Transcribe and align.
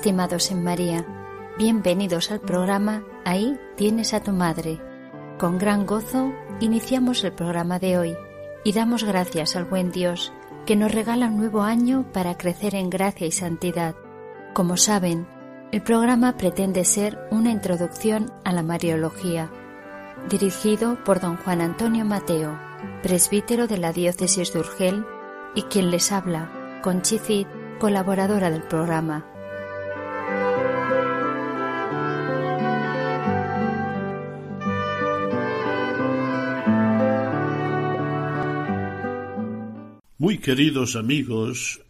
Estimados 0.00 0.50
en 0.50 0.64
María, 0.64 1.04
bienvenidos 1.58 2.30
al 2.30 2.40
programa 2.40 3.04
Ahí 3.26 3.60
tienes 3.76 4.14
a 4.14 4.22
tu 4.22 4.32
madre. 4.32 4.80
Con 5.38 5.58
gran 5.58 5.84
gozo 5.84 6.32
iniciamos 6.58 7.22
el 7.22 7.34
programa 7.34 7.78
de 7.78 7.98
hoy 7.98 8.16
y 8.64 8.72
damos 8.72 9.04
gracias 9.04 9.56
al 9.56 9.66
buen 9.66 9.90
Dios 9.90 10.32
que 10.64 10.74
nos 10.74 10.90
regala 10.90 11.26
un 11.26 11.36
nuevo 11.36 11.60
año 11.60 12.06
para 12.14 12.38
crecer 12.38 12.76
en 12.76 12.88
gracia 12.88 13.26
y 13.26 13.30
santidad. 13.30 13.94
Como 14.54 14.78
saben, 14.78 15.28
el 15.70 15.82
programa 15.82 16.38
pretende 16.38 16.86
ser 16.86 17.18
una 17.30 17.50
introducción 17.50 18.32
a 18.42 18.54
la 18.54 18.62
Mariología, 18.62 19.50
dirigido 20.30 20.96
por 21.04 21.20
don 21.20 21.36
Juan 21.36 21.60
Antonio 21.60 22.06
Mateo, 22.06 22.58
presbítero 23.02 23.66
de 23.66 23.76
la 23.76 23.92
diócesis 23.92 24.50
de 24.54 24.60
Urgel, 24.60 25.04
y 25.54 25.64
quien 25.64 25.90
les 25.90 26.10
habla, 26.10 26.80
Conchi 26.82 27.18
Cid, 27.18 27.46
colaboradora 27.78 28.48
del 28.48 28.62
programa. 28.62 29.29
Muy 40.20 40.36
queridos 40.36 40.96
amigos 40.96 41.80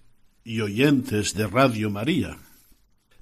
y 0.45 0.61
oyentes 0.61 1.35
de 1.35 1.49
Radio 1.49 1.91
María, 1.91 2.39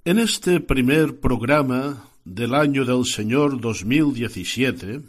en 0.05 0.19
este 0.19 0.61
primer 0.61 1.19
programa 1.19 2.11
del 2.27 2.55
año 2.55 2.85
del 2.85 3.07
Señor 3.07 3.59
2017, 3.59 5.01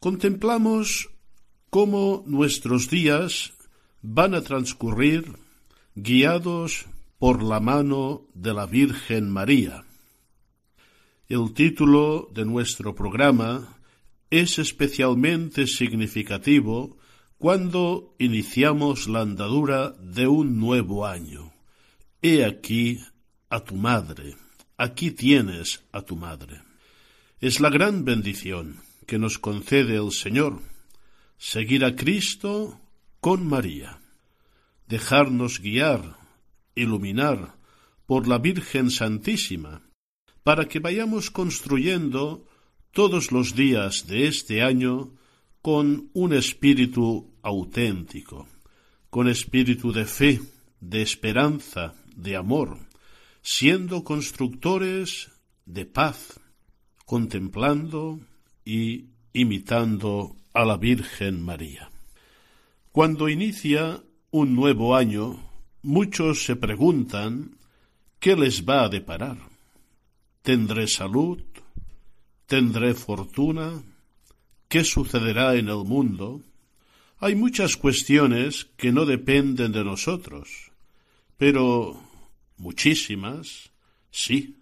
contemplamos 0.00 1.08
cómo 1.70 2.24
nuestros 2.26 2.90
días 2.90 3.54
van 4.02 4.34
a 4.34 4.42
transcurrir 4.42 5.32
guiados 5.94 6.84
por 7.18 7.42
la 7.42 7.58
mano 7.58 8.28
de 8.34 8.52
la 8.52 8.66
Virgen 8.66 9.30
María. 9.30 9.86
El 11.30 11.54
título 11.54 12.28
de 12.34 12.44
nuestro 12.44 12.94
programa 12.94 13.78
es 14.28 14.58
especialmente 14.58 15.66
significativo 15.66 16.98
cuando 17.38 18.14
iniciamos 18.18 19.08
la 19.08 19.20
andadura 19.20 19.90
de 19.90 20.26
un 20.26 20.58
nuevo 20.58 21.06
año. 21.06 21.52
He 22.22 22.44
aquí 22.44 22.98
a 23.50 23.60
tu 23.60 23.76
madre, 23.76 24.36
aquí 24.78 25.10
tienes 25.10 25.84
a 25.92 26.02
tu 26.02 26.16
madre. 26.16 26.62
Es 27.40 27.60
la 27.60 27.68
gran 27.68 28.04
bendición 28.04 28.80
que 29.06 29.18
nos 29.18 29.38
concede 29.38 29.96
el 29.96 30.12
Señor, 30.12 30.60
seguir 31.36 31.84
a 31.84 31.94
Cristo 31.94 32.80
con 33.20 33.46
María, 33.46 34.00
dejarnos 34.88 35.60
guiar, 35.60 36.16
iluminar 36.74 37.56
por 38.06 38.26
la 38.28 38.38
Virgen 38.38 38.90
Santísima, 38.90 39.82
para 40.42 40.66
que 40.66 40.78
vayamos 40.78 41.30
construyendo 41.30 42.46
todos 42.92 43.30
los 43.30 43.54
días 43.54 44.06
de 44.06 44.26
este 44.26 44.62
año 44.62 45.12
con 45.66 46.10
un 46.12 46.32
espíritu 46.32 47.34
auténtico, 47.42 48.46
con 49.10 49.26
espíritu 49.26 49.90
de 49.90 50.04
fe, 50.04 50.40
de 50.78 51.02
esperanza, 51.02 51.92
de 52.14 52.36
amor, 52.36 52.78
siendo 53.42 54.04
constructores 54.04 55.32
de 55.64 55.84
paz, 55.84 56.38
contemplando 57.04 58.20
y 58.64 59.06
imitando 59.32 60.36
a 60.54 60.64
la 60.64 60.76
Virgen 60.76 61.42
María. 61.42 61.90
Cuando 62.92 63.28
inicia 63.28 64.04
un 64.30 64.54
nuevo 64.54 64.94
año, 64.94 65.50
muchos 65.82 66.44
se 66.44 66.54
preguntan 66.54 67.58
¿qué 68.20 68.36
les 68.36 68.64
va 68.64 68.84
a 68.84 68.88
deparar? 68.88 69.38
¿Tendré 70.42 70.86
salud? 70.86 71.42
¿Tendré 72.46 72.94
fortuna? 72.94 73.82
¿Qué 74.68 74.82
sucederá 74.82 75.54
en 75.54 75.68
el 75.68 75.84
mundo? 75.84 76.42
Hay 77.18 77.36
muchas 77.36 77.76
cuestiones 77.76 78.66
que 78.76 78.90
no 78.90 79.06
dependen 79.06 79.70
de 79.70 79.84
nosotros, 79.84 80.72
pero 81.36 82.02
muchísimas, 82.56 83.70
sí. 84.10 84.56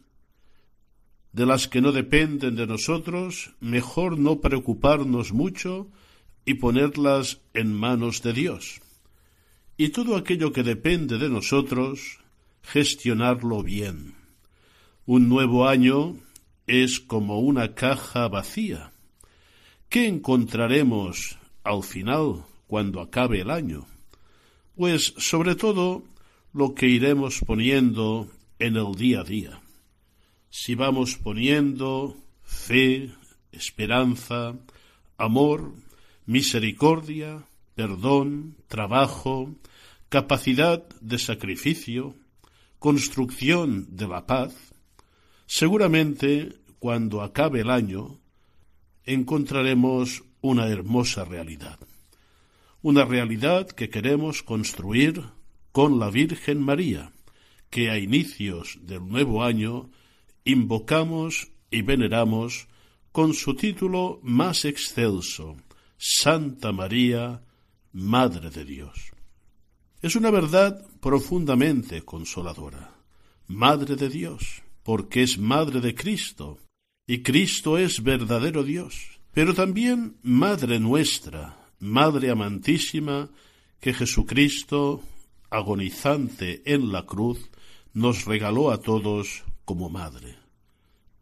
De 1.33 1.47
las 1.47 1.69
que 1.69 1.81
no 1.81 1.91
dependen 1.91 2.55
de 2.55 2.67
nosotros, 2.67 3.55
mejor 3.61 4.19
no 4.19 4.41
preocuparnos 4.41 5.33
mucho 5.33 5.89
y 6.45 6.55
ponerlas 6.55 7.41
en 7.55 7.73
manos 7.73 8.23
de 8.23 8.35
Dios. 8.35 8.83
Y 9.79 9.89
todo 9.89 10.17
aquello 10.17 10.53
que 10.53 10.63
depende 10.63 11.17
de 11.17 11.31
nosotros, 11.31 12.19
gestionarlo 12.63 13.63
bien. 13.63 14.15
Un 15.07 15.31
nuevo 15.31 15.67
año 15.67 16.19
es 16.67 17.01
como 17.01 17.41
una 17.41 17.75
caja 17.75 18.29
vacía 18.29 18.94
¿Qué 19.95 20.09
encontraremos 20.09 21.39
al 21.63 21.85
final 21.85 22.45
cuando 22.67 23.01
acabe 23.01 23.43
el 23.43 23.51
año? 23.53 23.87
Pues 24.75 25.15
sobre 25.19 25.55
todo 25.55 26.03
lo 26.53 26.75
que 26.75 26.89
iremos 26.89 27.39
poniendo 27.47 28.29
en 28.59 28.75
el 28.75 28.97
día 28.97 29.21
a 29.21 29.23
día. 29.23 29.61
Si 30.51 30.75
vamos 30.75 31.15
poniendo 31.15 32.17
fe, 32.43 33.13
esperanza, 33.53 34.57
amor, 35.17 35.73
misericordia, 36.27 37.45
perdón, 37.77 38.57
trabajo, 38.67 39.55
capacidad 40.09 40.83
de 41.03 41.21
sacrificio, 41.21 42.17
construcción 42.81 43.95
de 43.95 44.09
la 44.09 44.27
paz, 44.27 44.57
seguramente 45.47 46.57
cuando 46.81 47.23
acabe 47.23 47.61
el 47.61 47.71
año 47.71 48.19
encontraremos 49.07 50.25
una 50.41 50.69
hermosa 50.69 51.25
realidad. 51.25 51.79
Una 52.83 53.05
realidad 53.05 53.69
que 53.69 53.89
queremos 53.89 54.43
construir 54.43 55.23
con 55.73 55.99
la 55.99 56.11
Virgen 56.11 56.63
María, 56.63 57.13
que 57.71 57.91
a 57.91 57.99
inicios 57.99 58.79
del 58.83 59.09
nuevo 59.09 59.43
año 59.43 59.91
invocamos 60.45 61.49
y 61.71 61.83
veneramos 61.83 62.69
con 63.11 63.35
su 63.35 63.55
título 63.55 64.21
más 64.23 64.65
excelso, 64.65 65.57
Santa 65.97 66.73
María, 66.73 67.43
Madre 67.93 68.51
de 68.51 68.65
Dios. 68.65 69.13
Es 70.03 70.17
una 70.17 70.31
verdad 70.31 70.85
profundamente 71.01 72.03
consoladora. 72.03 72.93
Madre 73.47 73.97
de 73.97 74.09
Dios, 74.09 74.63
porque 74.83 75.23
es 75.23 75.39
Madre 75.39 75.81
de 75.81 75.95
Cristo, 75.95 76.59
y 77.07 77.23
Cristo 77.23 77.79
es 77.79 78.03
verdadero 78.03 78.63
Dios, 78.63 79.21
pero 79.33 79.55
también 79.55 80.17
Madre 80.23 80.79
nuestra, 80.79 81.57
Madre 81.81 82.31
amantísima, 82.31 83.31
que 83.81 83.93
Jesucristo, 83.93 85.03
agonizante 85.51 86.63
en 86.65 86.93
la 86.93 87.05
cruz, 87.05 87.51
nos 87.93 88.25
regaló 88.25 88.71
a 88.71 88.81
todos 88.81 89.45
como 89.65 89.91
Madre. 89.91 90.37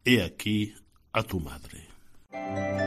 He 0.04 0.22
aquí 0.22 0.74
a 1.12 1.22
tu 1.22 1.40
Madre. 1.40 2.81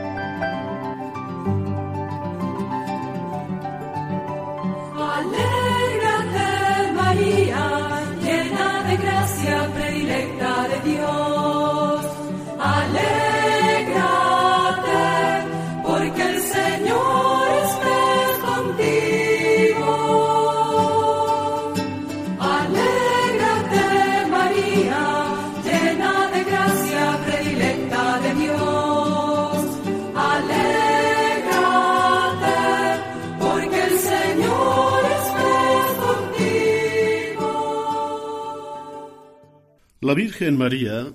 La 40.06 40.14
Virgen 40.14 40.56
María 40.56 41.12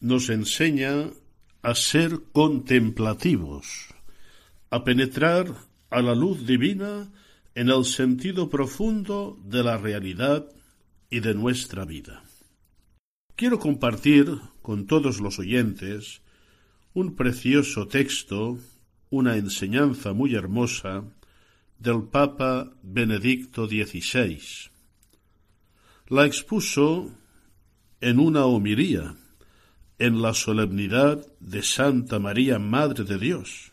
nos 0.00 0.30
enseña 0.30 1.10
a 1.60 1.74
ser 1.74 2.20
contemplativos, 2.30 3.88
a 4.70 4.84
penetrar 4.84 5.52
a 5.90 6.02
la 6.02 6.14
luz 6.14 6.46
divina 6.46 7.10
en 7.56 7.68
el 7.68 7.84
sentido 7.84 8.48
profundo 8.48 9.36
de 9.42 9.64
la 9.64 9.76
realidad 9.76 10.46
y 11.10 11.18
de 11.18 11.34
nuestra 11.34 11.84
vida. 11.84 12.22
Quiero 13.34 13.58
compartir 13.58 14.38
con 14.62 14.86
todos 14.86 15.20
los 15.20 15.40
oyentes 15.40 16.22
un 16.94 17.16
precioso 17.16 17.88
texto, 17.88 18.56
una 19.10 19.36
enseñanza 19.36 20.12
muy 20.12 20.36
hermosa 20.36 21.02
del 21.80 22.04
Papa 22.04 22.70
Benedicto 22.84 23.66
XVI. 23.66 24.70
La 26.06 26.24
expuso 26.24 27.10
en 28.00 28.18
una 28.18 28.44
homilía 28.44 29.16
en 29.98 30.20
la 30.20 30.34
solemnidad 30.34 31.26
de 31.40 31.62
Santa 31.62 32.18
María 32.18 32.58
Madre 32.58 33.04
de 33.04 33.18
Dios, 33.18 33.72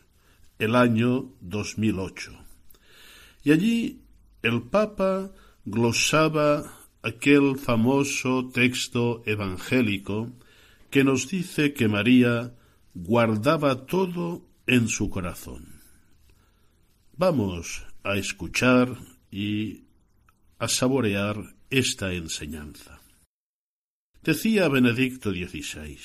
el 0.58 0.74
año 0.74 1.32
2008. 1.40 2.32
Y 3.42 3.52
allí 3.52 4.00
el 4.42 4.62
Papa 4.62 5.30
glosaba 5.64 6.64
aquel 7.02 7.58
famoso 7.58 8.48
texto 8.52 9.22
evangélico 9.26 10.32
que 10.90 11.04
nos 11.04 11.28
dice 11.28 11.74
que 11.74 11.88
María 11.88 12.54
guardaba 12.94 13.84
todo 13.84 14.46
en 14.66 14.88
su 14.88 15.10
corazón. 15.10 15.82
Vamos 17.16 17.84
a 18.02 18.16
escuchar 18.16 18.96
y 19.30 19.84
a 20.58 20.68
saborear 20.68 21.36
esta 21.68 22.12
enseñanza. 22.12 23.03
Decía 24.24 24.68
Benedicto 24.68 25.32
XVI, 25.32 25.98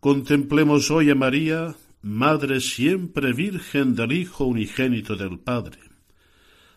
Contemplemos 0.00 0.90
hoy 0.90 1.10
a 1.10 1.14
María, 1.14 1.76
Madre 2.02 2.60
siempre 2.60 3.32
Virgen 3.32 3.94
del 3.94 4.10
Hijo 4.10 4.46
unigénito 4.46 5.14
del 5.14 5.38
Padre. 5.38 5.78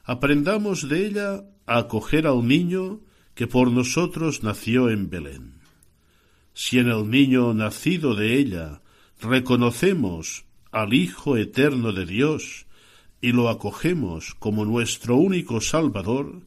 Aprendamos 0.04 0.88
de 0.88 1.08
ella 1.08 1.44
acoger 1.66 2.28
al 2.28 2.48
niño 2.48 3.00
que 3.34 3.48
por 3.48 3.72
nosotros 3.72 4.44
nació 4.44 4.92
en 4.92 5.10
Belén. 5.10 5.54
Si 6.54 6.78
en 6.78 6.90
el 6.90 7.10
niño 7.10 7.56
nacido 7.56 8.14
de 8.14 8.38
ella 8.38 8.84
reconocemos 9.22 10.46
al 10.72 10.94
Hijo 10.94 11.36
eterno 11.36 11.94
de 11.94 12.06
Dios 12.06 12.68
y 13.22 13.32
lo 13.32 13.50
acogemos 13.50 14.36
como 14.36 14.66
nuestro 14.66 15.16
único 15.16 15.62
Salvador, 15.62 16.44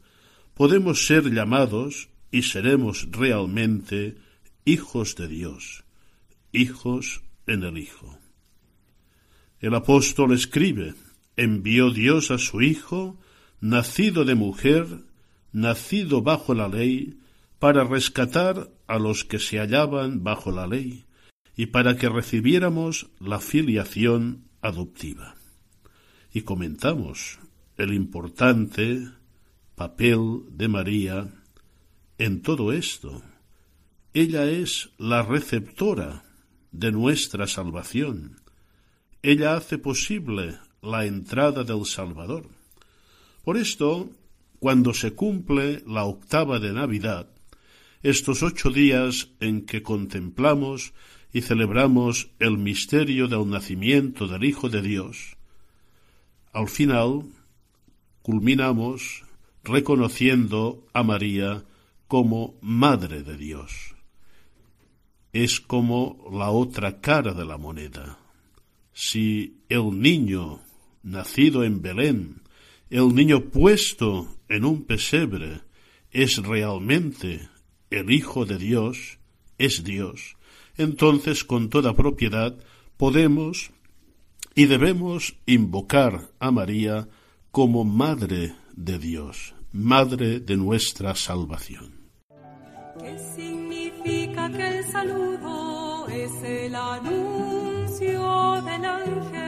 podemos 0.55 1.09
ser 1.09 1.25
llamados 1.25 2.09
y 2.35 2.43
seremos 2.43 3.07
realmente 3.13 4.17
hijos 4.65 5.15
de 5.15 5.29
Dios, 5.29 5.85
hijos 6.51 7.23
en 7.47 7.63
el 7.63 7.79
Hijo. 7.79 8.19
El 9.61 9.73
apóstol 9.77 10.33
escribe, 10.33 10.95
envió 11.37 11.93
Dios 11.93 12.33
a 12.33 12.39
su 12.39 12.61
Hijo, 12.61 13.17
nacido 13.61 14.25
de 14.25 14.35
mujer, 14.35 15.05
nacido 15.53 16.23
bajo 16.23 16.55
la 16.55 16.67
ley, 16.67 17.21
para 17.61 17.85
rescatar 17.85 18.69
a 18.89 18.99
los 18.99 19.25
que 19.25 19.39
se 19.39 19.61
hallaban 19.61 20.25
bajo 20.25 20.51
la 20.51 20.67
ley, 20.67 21.05
y 21.57 21.67
para 21.67 21.97
que 21.97 22.09
recibiéramos 22.09 23.11
la 23.21 23.39
filiación 23.39 24.49
adoptiva. 24.61 25.37
Y 26.33 26.41
comentamos 26.41 27.39
el 27.79 27.95
importante 27.95 29.09
papel 29.77 30.41
de 30.51 30.67
María 30.67 31.44
en 32.19 32.43
todo 32.43 32.72
esto. 32.72 33.22
Ella 34.12 34.44
es 34.44 34.90
la 34.99 35.22
receptora 35.22 36.25
de 36.70 36.93
nuestra 36.93 37.46
salvación. 37.46 38.40
Ella 39.22 39.56
hace 39.56 39.78
posible 39.78 40.58
la 40.82 41.06
entrada 41.06 41.64
del 41.64 41.87
Salvador. 41.87 42.49
Por 43.43 43.56
esto, 43.56 44.11
cuando 44.58 44.94
se 44.94 45.12
cumple 45.12 45.82
la 45.87 46.05
octava 46.05 46.58
de 46.61 46.72
Navidad, 46.72 47.28
estos 48.02 48.43
ocho 48.43 48.70
días 48.70 49.28
en 49.40 49.66
que 49.66 49.82
contemplamos 49.82 50.93
y 51.32 51.40
celebramos 51.40 52.31
el 52.38 52.58
misterio 52.58 53.28
del 53.28 53.49
nacimiento 53.49 54.28
del 54.28 54.44
Hijo 54.44 54.69
de 54.69 54.82
Dios, 54.82 55.37
al 56.52 56.69
final 56.69 57.25
culminamos 58.22 59.25
reconociendo 59.64 60.87
a 60.93 61.02
María 61.02 61.64
como 62.14 62.55
Madre 62.61 63.25
de 63.25 63.37
Dios. 63.37 63.96
Es 65.32 65.58
como 65.58 66.25
la 66.31 66.50
otra 66.50 67.00
cara 67.00 67.34
de 67.34 67.44
la 67.44 67.58
moneda. 67.58 68.20
Si 68.93 69.64
el 69.69 69.99
niño 70.00 70.61
nacido 71.02 71.64
en 71.64 71.82
Belén 71.82 72.43
el 72.88 73.16
niño 73.16 73.46
puesto 73.50 74.28
en 74.49 74.64
un 74.64 74.84
pesebre 74.84 75.62
es 76.12 76.37
realmente 76.37 77.49
el 77.90 78.12
Hijo 78.12 78.46
de 78.46 78.58
Dios, 78.58 79.19
es 79.58 79.82
Dios, 79.82 80.37
entonces 80.76 81.43
con 81.43 81.69
toda 81.69 81.94
propiedad 81.94 82.56
podemos 82.96 83.72
y 84.55 84.66
debemos 84.66 85.34
invocar 85.46 86.31
a 86.38 86.52
María 86.52 87.08
como 87.50 87.84
Madre 87.84 88.55
de 88.76 89.00
Dios, 89.00 89.52
Madre 89.72 90.38
de 90.38 90.56
nuestra 90.56 91.16
salvación. 91.16 92.04
¿Qué 93.00 93.19
significa 93.19 94.49
que 94.50 94.79
el 94.79 94.85
saludo 94.93 96.06
es 96.08 96.31
el 96.44 96.75
anuncio 96.75 98.62
del 98.62 98.85
ángel? 98.85 99.44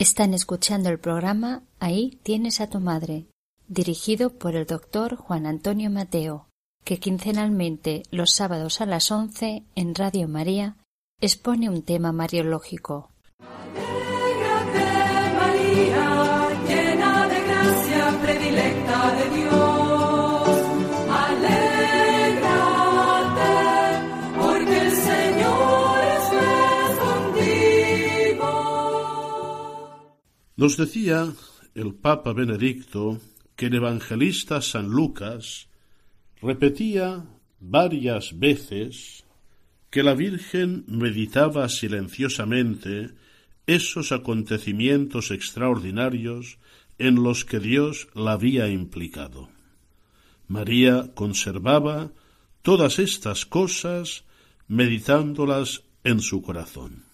Están 0.00 0.32
escuchando 0.32 0.88
el 0.88 0.98
programa 0.98 1.62
Ahí 1.78 2.18
tienes 2.22 2.62
a 2.62 2.70
tu 2.70 2.80
madre, 2.80 3.26
dirigido 3.68 4.30
por 4.30 4.56
el 4.56 4.64
doctor 4.64 5.16
Juan 5.16 5.44
Antonio 5.44 5.90
Mateo, 5.90 6.48
que 6.86 6.98
quincenalmente 6.98 8.04
los 8.10 8.32
sábados 8.32 8.80
a 8.80 8.86
las 8.86 9.10
once 9.10 9.62
en 9.74 9.94
Radio 9.94 10.26
María 10.26 10.78
expone 11.20 11.68
un 11.68 11.82
tema 11.82 12.12
mariológico. 12.12 13.10
Nos 30.60 30.76
decía 30.76 31.32
el 31.74 31.94
Papa 31.94 32.34
Benedicto 32.34 33.18
que 33.56 33.68
el 33.68 33.76
evangelista 33.76 34.60
San 34.60 34.88
Lucas 34.88 35.70
repetía 36.42 37.24
varias 37.60 38.38
veces 38.38 39.24
que 39.88 40.02
la 40.02 40.12
Virgen 40.12 40.84
meditaba 40.86 41.66
silenciosamente 41.70 43.12
esos 43.66 44.12
acontecimientos 44.12 45.30
extraordinarios 45.30 46.58
en 46.98 47.22
los 47.22 47.46
que 47.46 47.58
Dios 47.58 48.08
la 48.14 48.32
había 48.32 48.68
implicado. 48.68 49.48
María 50.46 51.10
conservaba 51.14 52.12
todas 52.60 52.98
estas 52.98 53.46
cosas 53.46 54.24
meditándolas 54.68 55.84
en 56.04 56.20
su 56.20 56.42
corazón. 56.42 57.09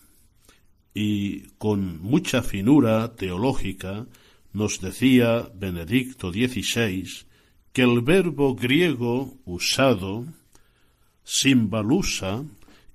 Y 0.99 1.49
con 1.59 2.01
mucha 2.01 2.41
finura 2.41 3.17
teológica 3.17 4.07
nos 4.55 4.81
decía 4.81 5.47
Benedicto 5.55 6.33
XVI 6.33 7.07
que 7.75 7.83
el 7.83 8.01
verbo 8.01 8.55
griego 8.55 9.37
usado, 9.45 10.25
simbalusa, 11.23 12.47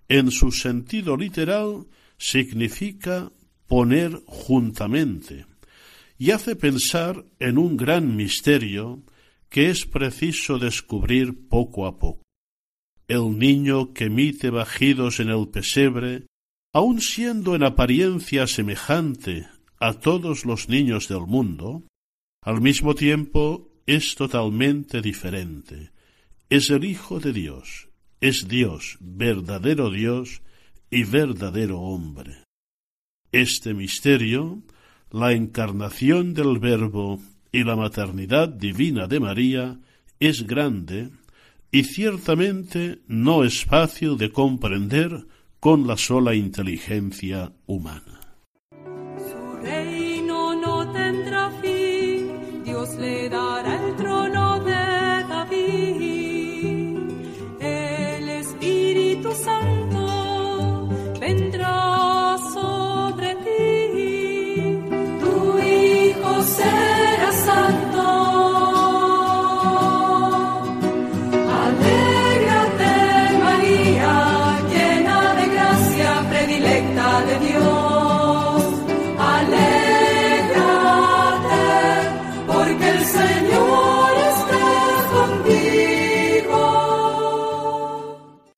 en 0.08 0.32
su 0.32 0.52
sentido 0.52 1.16
literal 1.16 1.86
significa 2.18 3.32
poner 3.68 4.20
juntamente 4.26 5.46
y 6.18 6.32
hace 6.32 6.56
pensar 6.56 7.24
en 7.38 7.60
un 7.60 7.78
gran 7.78 8.16
misterio 8.16 9.04
que 9.48 9.70
es 9.70 9.86
preciso 9.86 10.58
descubrir 10.58 11.48
poco 11.48 11.86
a 11.86 12.00
poco. 12.00 12.24
El 13.08 13.38
niño 13.38 13.94
que 13.94 14.06
emite 14.06 14.50
bajidos 14.50 15.20
en 15.20 15.30
el 15.30 15.50
pesebre, 15.50 16.26
aun 16.74 17.02
siendo 17.02 17.56
en 17.56 17.64
apariencia 17.64 18.48
semejante 18.48 19.48
a 19.80 19.94
todos 19.94 20.46
los 20.46 20.70
niños 20.70 21.08
del 21.08 21.28
mundo, 21.28 21.84
al 22.42 22.62
mismo 22.62 22.96
tiempo 22.96 23.70
es 23.86 24.16
totalmente 24.16 25.02
diferente. 25.02 25.92
Es 26.50 26.70
el 26.70 26.86
Hijo 26.86 27.20
de 27.20 27.34
Dios, 27.34 27.90
es 28.22 28.48
Dios, 28.48 28.98
verdadero 29.00 29.90
Dios 29.90 30.42
y 30.90 31.04
verdadero 31.04 31.80
hombre. 31.80 32.44
Este 33.32 33.74
misterio, 33.74 34.62
la 35.10 35.34
encarnación 35.34 36.34
del 36.34 36.60
Verbo 36.60 37.20
y 37.52 37.64
la 37.64 37.76
maternidad 37.76 38.48
divina 38.48 39.08
de 39.08 39.20
María, 39.20 39.80
es 40.20 40.46
grande 40.46 41.10
y 41.72 41.84
ciertamente 41.84 43.00
no 43.08 43.44
es 43.44 43.66
fácil 43.66 44.18
de 44.18 44.32
comprender 44.32 45.26
con 45.62 45.86
la 45.86 45.96
sola 45.96 46.34
inteligencia 46.34 47.54
humana. 47.68 48.21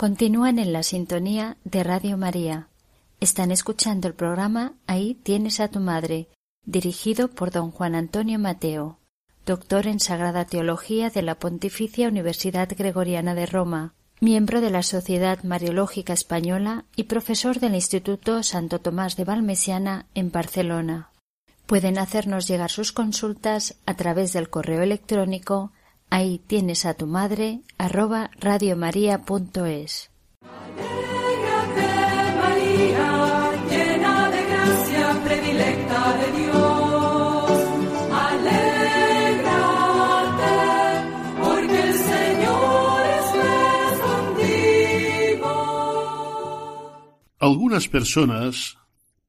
Continúan 0.04 0.60
en 0.60 0.74
la 0.74 0.84
sintonía 0.84 1.56
de 1.64 1.82
Radio 1.82 2.18
María. 2.18 2.68
Están 3.22 3.52
escuchando 3.52 4.10
el 4.10 4.14
programa 4.14 4.74
Ahí 4.86 5.16
tienes 5.24 5.62
a 5.62 5.70
tu 5.70 5.80
madre, 5.80 6.28
dirigido 6.66 7.30
por 7.30 7.52
don 7.52 7.72
Juan 7.72 7.96
Antonio 7.96 8.38
Mateo, 8.38 9.00
doctor 9.46 9.88
en 9.88 10.02
Sagrada 10.02 10.44
Teología 10.44 11.10
de 11.10 11.22
la 11.22 11.36
Pontificia 11.36 12.10
Universidad 12.10 12.68
Gregoriana 12.78 13.34
de 13.34 13.46
Roma, 13.46 13.94
miembro 14.20 14.60
de 14.60 14.72
la 14.72 14.84
Sociedad 14.84 15.42
Mariológica 15.44 16.12
Española 16.12 16.84
y 16.98 17.04
profesor 17.04 17.62
del 17.62 17.74
Instituto 17.74 18.44
Santo 18.44 18.80
Tomás 18.80 19.16
de 19.16 19.24
Valmesiana 19.24 20.08
en 20.16 20.34
Barcelona. 20.34 21.12
Pueden 21.66 21.98
hacernos 21.98 22.46
llegar 22.46 22.72
sus 22.72 22.92
consultas 22.92 23.78
a 23.86 23.94
través 23.94 24.34
del 24.34 24.50
correo 24.50 24.82
electrónico 24.82 25.72
ahí 26.14 26.38
tienes 26.46 26.86
a 26.86 26.94
tu 26.94 27.08
madre 27.08 27.62
arroba 27.80 28.30
radiomaria.es. 28.40 30.12
Alégrate, 30.44 31.90
María, 32.42 33.10
llena 33.68 34.30
de 34.30 34.42
gracia, 34.46 35.24
predilecta 35.26 36.18
de 36.20 36.28
Dios. 36.38 37.52
Alégrate, 38.30 38.94
porque 41.42 41.80
el 41.82 41.94
Señor 41.96 43.02
está 43.20 43.54
contigo. 44.06 45.54
Algunas 47.40 47.88
personas, 47.88 48.78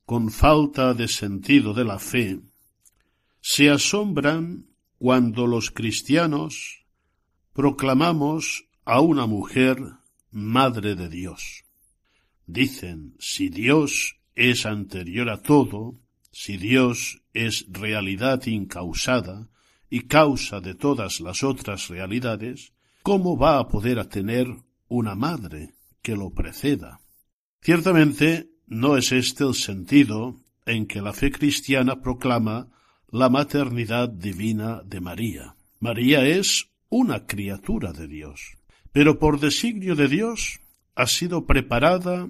con 0.05 0.31
falta 0.31 0.93
de 0.93 1.09
sentido 1.09 1.73
de 1.73 1.85
la 1.85 1.99
fe, 1.99 2.41
se 3.41 3.71
asombran 3.71 4.74
cuando 5.05 5.47
los 5.47 5.71
cristianos 5.71 6.87
proclamamos 7.53 8.65
a 8.87 9.03
una 9.03 9.27
mujer 9.27 9.77
Madre 10.31 10.95
de 10.95 11.11
Dios. 11.11 11.65
Dicen, 12.47 13.15
si 13.19 13.51
Dios 13.51 14.17
es 14.35 14.65
anterior 14.65 15.29
a 15.29 15.43
todo, 15.43 16.01
si 16.33 16.57
Dios 16.57 17.21
es 17.35 17.67
realidad 17.69 18.47
incausada 18.47 19.51
y 19.91 20.05
causa 20.07 20.63
de 20.63 20.75
todas 20.75 21.21
las 21.21 21.45
otras 21.45 21.89
realidades, 21.89 22.73
¿cómo 23.03 23.37
va 23.37 23.59
a 23.59 23.69
poder 23.69 24.07
tener 24.07 24.47
una 24.89 25.15
madre 25.15 25.75
que 26.01 26.17
lo 26.17 26.31
preceda? 26.31 27.03
Ciertamente 27.61 28.49
no 28.67 28.97
es 28.97 29.13
este 29.13 29.45
el 29.45 29.55
sentido 29.55 30.41
en 30.65 30.87
que 30.87 31.03
la 31.03 31.13
fe 31.13 31.31
cristiana 31.31 32.01
proclama 32.01 32.71
la 33.15 33.29
maternidad 33.29 34.09
divina 34.09 34.83
de 34.85 35.01
María. 35.01 35.55
María 35.79 36.27
es 36.27 36.73
una 36.89 37.27
criatura 37.27 37.93
de 37.93 38.09
Dios, 38.09 38.57
pero 38.91 39.21
por 39.21 39.39
designio 39.39 39.95
de 39.95 40.09
Dios 40.09 40.59
ha 40.97 41.07
sido 41.07 41.47
preparada 41.47 42.29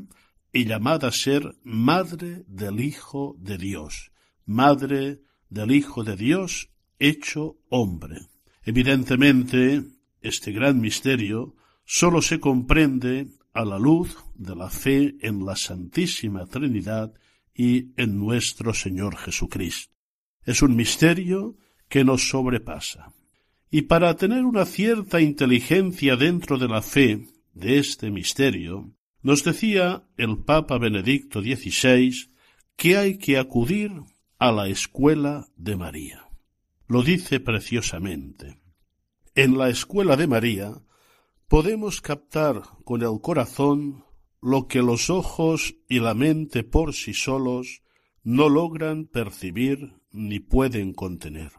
y 0.53 0.67
llamada 0.67 1.09
a 1.09 1.13
ser 1.13 1.57
madre 1.63 2.45
del 2.49 2.81
Hijo 2.81 3.35
de 3.39 3.57
Dios, 3.57 4.13
madre 4.45 5.23
del 5.49 5.73
Hijo 5.73 6.05
de 6.05 6.17
Dios 6.17 6.69
hecho 6.99 7.57
hombre. 7.71 8.19
Evidentemente, 8.63 9.85
este 10.21 10.53
gran 10.53 10.83
misterio 10.83 11.57
sólo 11.87 12.21
se 12.21 12.41
comprende 12.41 13.29
a 13.55 13.65
la 13.65 13.79
luz 13.79 14.19
de 14.35 14.55
la 14.55 14.69
fe 14.69 15.17
en 15.23 15.47
la 15.47 15.57
Santísima 15.57 16.45
Trinidad 16.45 17.15
y 17.55 17.95
en 17.97 18.19
nuestro 18.19 18.75
Señor 18.75 19.17
Jesucristo. 19.17 19.94
Es 20.45 20.63
un 20.63 20.77
misterio 20.77 21.57
que 21.89 22.05
nos 22.05 22.29
sobrepasa. 22.29 23.13
Y 23.71 23.83
para 23.83 24.17
tener 24.17 24.45
una 24.45 24.67
cierta 24.67 25.21
inteligencia 25.21 26.17
dentro 26.17 26.59
de 26.59 26.69
la 26.69 26.83
fe 26.83 27.29
de 27.55 27.79
este 27.79 28.11
misterio, 28.11 28.93
nos 29.23 29.43
decía 29.43 30.05
el 30.17 30.39
Papa 30.39 30.79
Benedicto 30.79 31.41
XVI 31.41 32.31
que 32.77 32.97
hay 32.97 33.19
que 33.19 33.39
acudir 33.39 33.93
a 34.39 34.53
la 34.53 34.69
escuela 34.69 35.49
de 35.57 35.77
María. 35.77 36.29
Lo 36.87 37.03
dice 37.03 37.41
preciosamente. 37.41 38.59
En 39.35 39.57
la 39.57 39.71
escuela 39.71 40.17
de 40.17 40.27
María 40.27 40.75
podemos 41.49 42.01
captar 42.01 42.63
con 42.85 43.03
el 43.03 43.21
corazón 43.21 44.05
lo 44.43 44.69
que 44.69 44.83
los 44.83 45.09
ojos 45.09 45.77
y 45.89 46.01
la 46.01 46.15
mente 46.15 46.63
por 46.63 46.93
sí 46.93 47.15
solos 47.15 47.83
no 48.23 48.49
logran 48.49 49.07
percibir 49.07 49.95
ni 50.15 50.41
pueden 50.41 50.95
contener. 50.95 51.53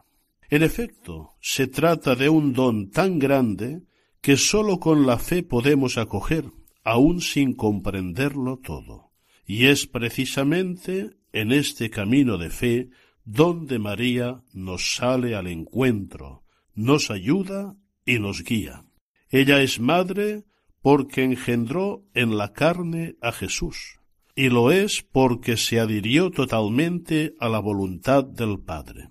En 0.48 0.62
efecto, 0.62 1.34
se 1.40 1.66
trata 1.66 2.16
de 2.16 2.28
un 2.28 2.52
don 2.52 2.90
tan 2.90 3.18
grande 3.18 3.82
que 4.20 4.36
sólo 4.36 4.80
con 4.80 5.06
la 5.06 5.18
fe 5.18 5.42
podemos 5.42 5.98
acoger, 5.98 6.50
aun 6.82 7.20
sin 7.20 7.54
comprenderlo 7.54 8.58
todo. 8.58 9.12
Y 9.44 9.66
es 9.66 9.86
precisamente 9.86 11.10
en 11.32 11.52
este 11.52 11.90
camino 11.90 12.38
de 12.38 12.50
fe 12.50 12.88
donde 13.24 13.78
María 13.78 14.42
nos 14.52 14.94
sale 14.96 15.34
al 15.34 15.48
encuentro, 15.48 16.44
nos 16.74 17.10
ayuda 17.10 17.76
y 18.04 18.18
nos 18.18 18.42
guía. 18.42 18.84
Ella 19.28 19.60
es 19.60 19.80
madre 19.80 20.44
porque 20.80 21.24
engendró 21.24 22.04
en 22.14 22.38
la 22.38 22.52
carne 22.52 23.16
a 23.20 23.32
Jesús, 23.32 23.95
y 24.36 24.50
lo 24.50 24.70
es 24.70 25.02
porque 25.02 25.56
se 25.56 25.80
adhirió 25.80 26.30
totalmente 26.30 27.34
a 27.40 27.48
la 27.48 27.58
voluntad 27.58 28.22
del 28.22 28.60
Padre. 28.60 29.08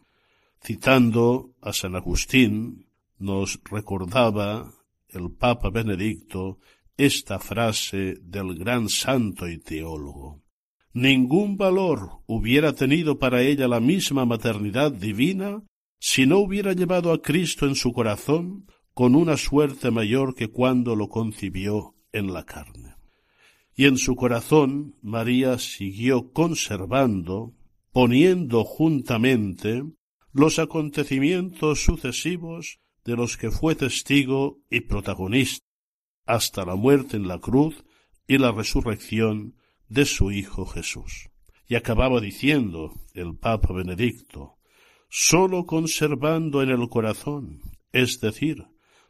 Citando 0.63 1.55
a 1.61 1.73
San 1.73 1.95
Agustín, 1.95 2.87
nos 3.17 3.59
recordaba 3.69 4.71
el 5.09 5.31
Papa 5.31 5.71
Benedicto 5.71 6.59
esta 6.95 7.39
frase 7.39 8.17
del 8.21 8.55
gran 8.55 8.87
santo 8.87 9.47
y 9.47 9.57
teólogo. 9.57 10.43
Ningún 10.93 11.57
valor 11.57 12.21
hubiera 12.27 12.73
tenido 12.73 13.17
para 13.17 13.41
ella 13.41 13.67
la 13.67 13.79
misma 13.79 14.25
maternidad 14.25 14.91
divina 14.91 15.63
si 15.99 16.27
no 16.27 16.37
hubiera 16.37 16.73
llevado 16.73 17.11
a 17.11 17.21
Cristo 17.21 17.65
en 17.65 17.75
su 17.75 17.91
corazón 17.93 18.67
con 18.93 19.15
una 19.15 19.37
suerte 19.37 19.89
mayor 19.89 20.35
que 20.35 20.49
cuando 20.49 20.95
lo 20.95 21.09
concibió 21.09 21.95
en 22.11 22.31
la 22.31 22.45
carne. 22.45 22.94
Y 23.75 23.85
en 23.85 23.97
su 23.97 24.15
corazón 24.15 24.95
María 25.01 25.59
siguió 25.59 26.31
conservando, 26.31 27.53
poniendo 27.91 28.63
juntamente 28.63 29.83
los 30.31 30.59
acontecimientos 30.59 31.83
sucesivos 31.83 32.79
de 33.03 33.15
los 33.15 33.37
que 33.37 33.51
fue 33.51 33.75
testigo 33.75 34.59
y 34.69 34.81
protagonista, 34.81 35.65
hasta 36.25 36.65
la 36.65 36.75
muerte 36.75 37.17
en 37.17 37.27
la 37.27 37.39
cruz 37.39 37.83
y 38.27 38.37
la 38.37 38.51
resurrección 38.51 39.55
de 39.89 40.05
su 40.05 40.31
Hijo 40.31 40.65
Jesús. 40.65 41.29
Y 41.67 41.75
acababa 41.75 42.19
diciendo 42.21 42.93
el 43.13 43.37
Papa 43.37 43.73
Benedicto, 43.73 44.57
sólo 45.09 45.65
conservando 45.65 46.61
en 46.61 46.69
el 46.69 46.87
corazón 46.89 47.61
es 47.95 48.19
decir, 48.19 48.65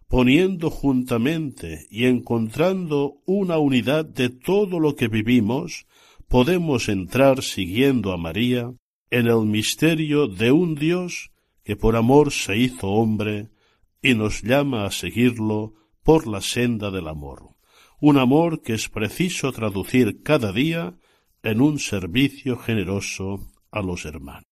poniendo 0.08 0.70
juntamente 0.70 1.88
y 1.90 2.06
encontrando 2.06 3.22
una 3.26 3.58
unidad 3.58 4.06
de 4.06 4.30
todo 4.30 4.80
lo 4.80 4.96
que 4.96 5.08
vivimos, 5.08 5.88
podemos 6.28 6.90
entrar 6.90 7.44
siguiendo 7.44 8.12
a 8.12 8.18
María 8.18 8.74
en 9.10 9.28
el 9.28 9.46
misterio 9.46 10.28
de 10.28 10.52
un 10.52 10.76
Dios 10.76 11.32
que 11.64 11.76
por 11.76 11.96
amor 11.96 12.32
se 12.32 12.58
hizo 12.58 12.90
hombre 12.90 13.50
y 14.02 14.14
nos 14.14 14.44
llama 14.44 14.86
a 14.86 14.92
seguirlo 14.92 15.74
por 16.04 16.28
la 16.28 16.42
senda 16.42 16.92
del 16.92 17.08
amor. 17.08 17.56
Un 18.00 18.20
amor 18.20 18.62
que 18.62 18.74
es 18.74 18.90
preciso 18.90 19.52
traducir 19.52 20.22
cada 20.22 20.52
día 20.52 20.96
en 21.42 21.62
un 21.62 21.80
servicio 21.80 22.58
generoso 22.58 23.52
a 23.72 23.82
los 23.82 24.06
hermanos. 24.06 24.44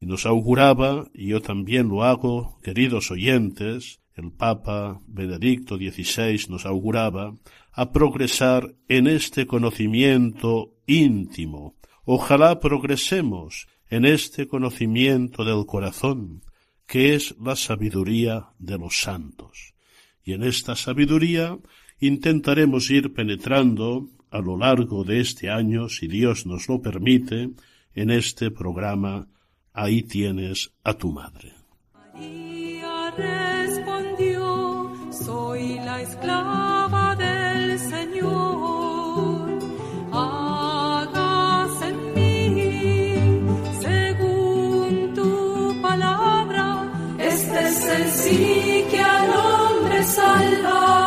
Y 0.00 0.06
nos 0.06 0.26
auguraba, 0.26 1.08
y 1.14 1.28
yo 1.28 1.40
también 1.40 1.88
lo 1.88 2.02
hago, 2.02 2.58
queridos 2.62 3.10
oyentes, 3.10 4.01
el 4.14 4.32
Papa 4.32 5.00
Benedicto 5.06 5.76
XVI 5.76 6.46
nos 6.48 6.66
auguraba, 6.66 7.36
a 7.72 7.92
progresar 7.92 8.74
en 8.88 9.06
este 9.06 9.46
conocimiento 9.46 10.74
íntimo. 10.86 11.76
Ojalá 12.04 12.60
progresemos 12.60 13.66
en 13.88 14.04
este 14.04 14.46
conocimiento 14.46 15.44
del 15.44 15.64
corazón, 15.66 16.42
que 16.86 17.14
es 17.14 17.34
la 17.40 17.56
sabiduría 17.56 18.48
de 18.58 18.78
los 18.78 19.00
santos. 19.00 19.74
Y 20.22 20.34
en 20.34 20.42
esta 20.42 20.76
sabiduría 20.76 21.58
intentaremos 21.98 22.90
ir 22.90 23.14
penetrando 23.14 24.08
a 24.30 24.40
lo 24.40 24.58
largo 24.58 25.04
de 25.04 25.20
este 25.20 25.50
año, 25.50 25.88
si 25.88 26.08
Dios 26.08 26.46
nos 26.46 26.68
lo 26.68 26.80
permite, 26.82 27.50
en 27.94 28.10
este 28.10 28.50
programa 28.50 29.28
Ahí 29.74 30.02
tienes 30.02 30.70
a 30.84 30.92
tu 30.94 31.10
madre. 31.10 31.54
Soy 35.24 35.78
la 35.84 36.00
esclava 36.00 37.14
del 37.16 37.78
Señor. 37.78 39.58
Hagas 40.12 41.82
en 41.90 41.96
mí 42.14 43.14
según 43.80 45.14
tu 45.14 45.80
palabra. 45.80 46.66
Este 47.18 47.58
es 47.68 47.88
el 47.96 48.04
sí 48.10 48.84
que 48.90 49.00
al 49.00 49.30
hombre 49.30 50.04
salva. 50.04 51.01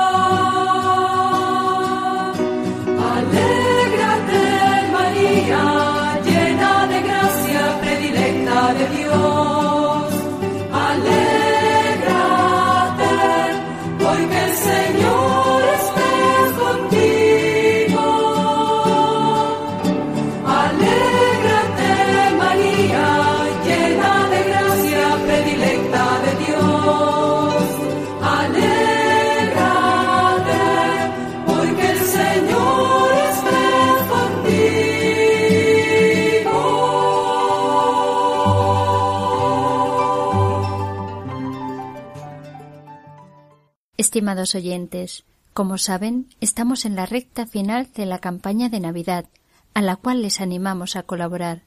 Estimados 44.16 44.56
oyentes, 44.56 45.26
como 45.54 45.78
saben, 45.78 46.30
estamos 46.40 46.86
en 46.86 46.96
la 46.96 47.06
recta 47.06 47.46
final 47.46 47.90
de 47.94 48.06
la 48.06 48.20
campaña 48.20 48.70
de 48.70 48.80
Navidad, 48.80 49.26
a 49.74 49.82
la 49.82 49.98
cual 49.98 50.22
les 50.22 50.40
animamos 50.40 50.96
a 50.96 51.04
colaborar. 51.04 51.64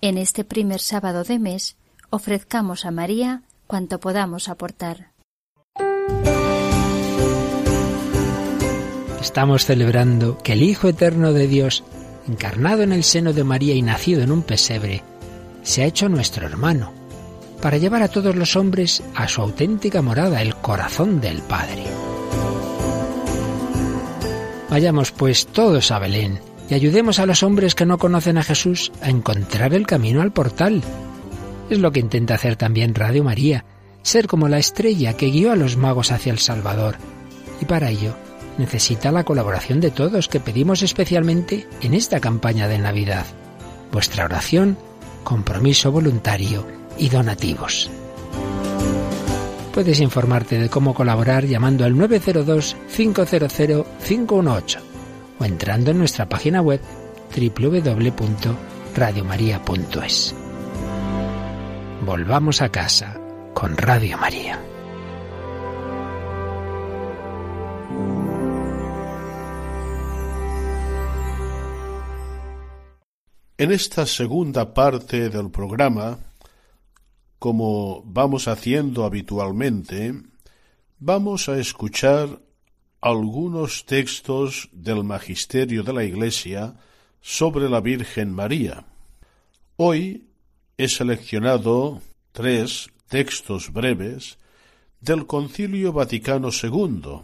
En 0.00 0.18
este 0.18 0.42
primer 0.42 0.80
sábado 0.80 1.22
de 1.22 1.38
mes, 1.38 1.76
ofrezcamos 2.10 2.86
a 2.86 2.90
María 2.90 3.42
cuanto 3.68 4.00
podamos 4.00 4.48
aportar. 4.48 5.12
Estamos 9.20 9.64
celebrando 9.64 10.38
que 10.38 10.54
el 10.54 10.64
Hijo 10.64 10.88
Eterno 10.88 11.32
de 11.32 11.46
Dios, 11.46 11.84
encarnado 12.26 12.82
en 12.82 12.90
el 12.90 13.04
seno 13.04 13.32
de 13.32 13.44
María 13.44 13.76
y 13.76 13.82
nacido 13.82 14.22
en 14.22 14.32
un 14.32 14.42
pesebre, 14.42 15.04
se 15.62 15.84
ha 15.84 15.86
hecho 15.86 16.08
nuestro 16.08 16.48
hermano 16.48 17.05
para 17.60 17.78
llevar 17.78 18.02
a 18.02 18.08
todos 18.08 18.34
los 18.36 18.56
hombres 18.56 19.02
a 19.14 19.28
su 19.28 19.40
auténtica 19.42 20.02
morada, 20.02 20.42
el 20.42 20.54
corazón 20.56 21.20
del 21.20 21.40
Padre. 21.42 21.84
Vayamos 24.70 25.12
pues 25.12 25.46
todos 25.46 25.90
a 25.90 25.98
Belén 25.98 26.40
y 26.68 26.74
ayudemos 26.74 27.18
a 27.18 27.26
los 27.26 27.42
hombres 27.42 27.74
que 27.74 27.86
no 27.86 27.98
conocen 27.98 28.38
a 28.38 28.42
Jesús 28.42 28.92
a 29.00 29.10
encontrar 29.10 29.74
el 29.74 29.86
camino 29.86 30.22
al 30.22 30.32
portal. 30.32 30.82
Es 31.70 31.78
lo 31.78 31.92
que 31.92 32.00
intenta 32.00 32.34
hacer 32.34 32.56
también 32.56 32.94
Radio 32.94 33.24
María, 33.24 33.64
ser 34.02 34.26
como 34.26 34.48
la 34.48 34.58
estrella 34.58 35.14
que 35.14 35.30
guió 35.30 35.52
a 35.52 35.56
los 35.56 35.76
magos 35.76 36.12
hacia 36.12 36.32
el 36.32 36.38
Salvador. 36.38 36.96
Y 37.60 37.64
para 37.64 37.90
ello 37.90 38.16
necesita 38.58 39.12
la 39.12 39.24
colaboración 39.24 39.80
de 39.80 39.90
todos 39.90 40.28
que 40.28 40.40
pedimos 40.40 40.82
especialmente 40.82 41.66
en 41.80 41.94
esta 41.94 42.20
campaña 42.20 42.68
de 42.68 42.78
Navidad. 42.78 43.26
Vuestra 43.92 44.24
oración, 44.24 44.76
compromiso 45.24 45.92
voluntario 45.92 46.75
y 46.98 47.08
donativos. 47.08 47.90
Puedes 49.72 50.00
informarte 50.00 50.58
de 50.58 50.68
cómo 50.70 50.94
colaborar 50.94 51.44
llamando 51.44 51.84
al 51.84 51.94
902-500-518 51.96 54.78
o 55.38 55.44
entrando 55.44 55.90
en 55.90 55.98
nuestra 55.98 56.26
página 56.28 56.62
web 56.62 56.80
www.radiomaria.es. 57.36 60.34
Volvamos 62.06 62.62
a 62.62 62.70
casa 62.70 63.20
con 63.52 63.76
Radio 63.76 64.16
María. 64.16 64.58
En 73.58 73.72
esta 73.72 74.04
segunda 74.04 74.74
parte 74.74 75.30
del 75.30 75.50
programa 75.50 76.18
como 77.38 78.02
vamos 78.04 78.48
haciendo 78.48 79.04
habitualmente, 79.04 80.14
vamos 80.98 81.48
a 81.48 81.58
escuchar 81.58 82.40
algunos 83.00 83.84
textos 83.84 84.68
del 84.72 85.04
Magisterio 85.04 85.82
de 85.82 85.92
la 85.92 86.04
Iglesia 86.04 86.74
sobre 87.20 87.68
la 87.68 87.80
Virgen 87.80 88.32
María. 88.32 88.86
Hoy 89.76 90.28
he 90.78 90.88
seleccionado 90.88 92.00
tres 92.32 92.88
textos 93.08 93.72
breves 93.72 94.38
del 95.00 95.26
Concilio 95.26 95.92
Vaticano 95.92 96.48
II, 96.50 97.20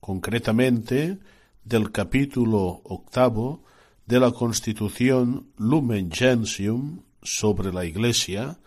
concretamente 0.00 1.18
del 1.64 1.92
capítulo 1.92 2.80
octavo 2.84 3.64
de 4.06 4.20
la 4.20 4.30
Constitución 4.30 5.48
Lumen 5.58 6.10
Gentium 6.10 7.02
sobre 7.22 7.72
la 7.72 7.84
Iglesia, 7.84 8.58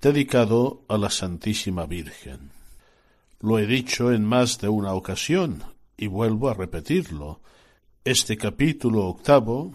dedicado 0.00 0.84
a 0.88 0.96
la 0.96 1.10
Santísima 1.10 1.86
Virgen. 1.86 2.50
Lo 3.40 3.58
he 3.58 3.66
dicho 3.66 4.12
en 4.12 4.24
más 4.24 4.58
de 4.60 4.68
una 4.68 4.94
ocasión 4.94 5.64
y 5.96 6.06
vuelvo 6.06 6.48
a 6.48 6.54
repetirlo. 6.54 7.40
Este 8.04 8.36
capítulo 8.36 9.06
octavo 9.06 9.72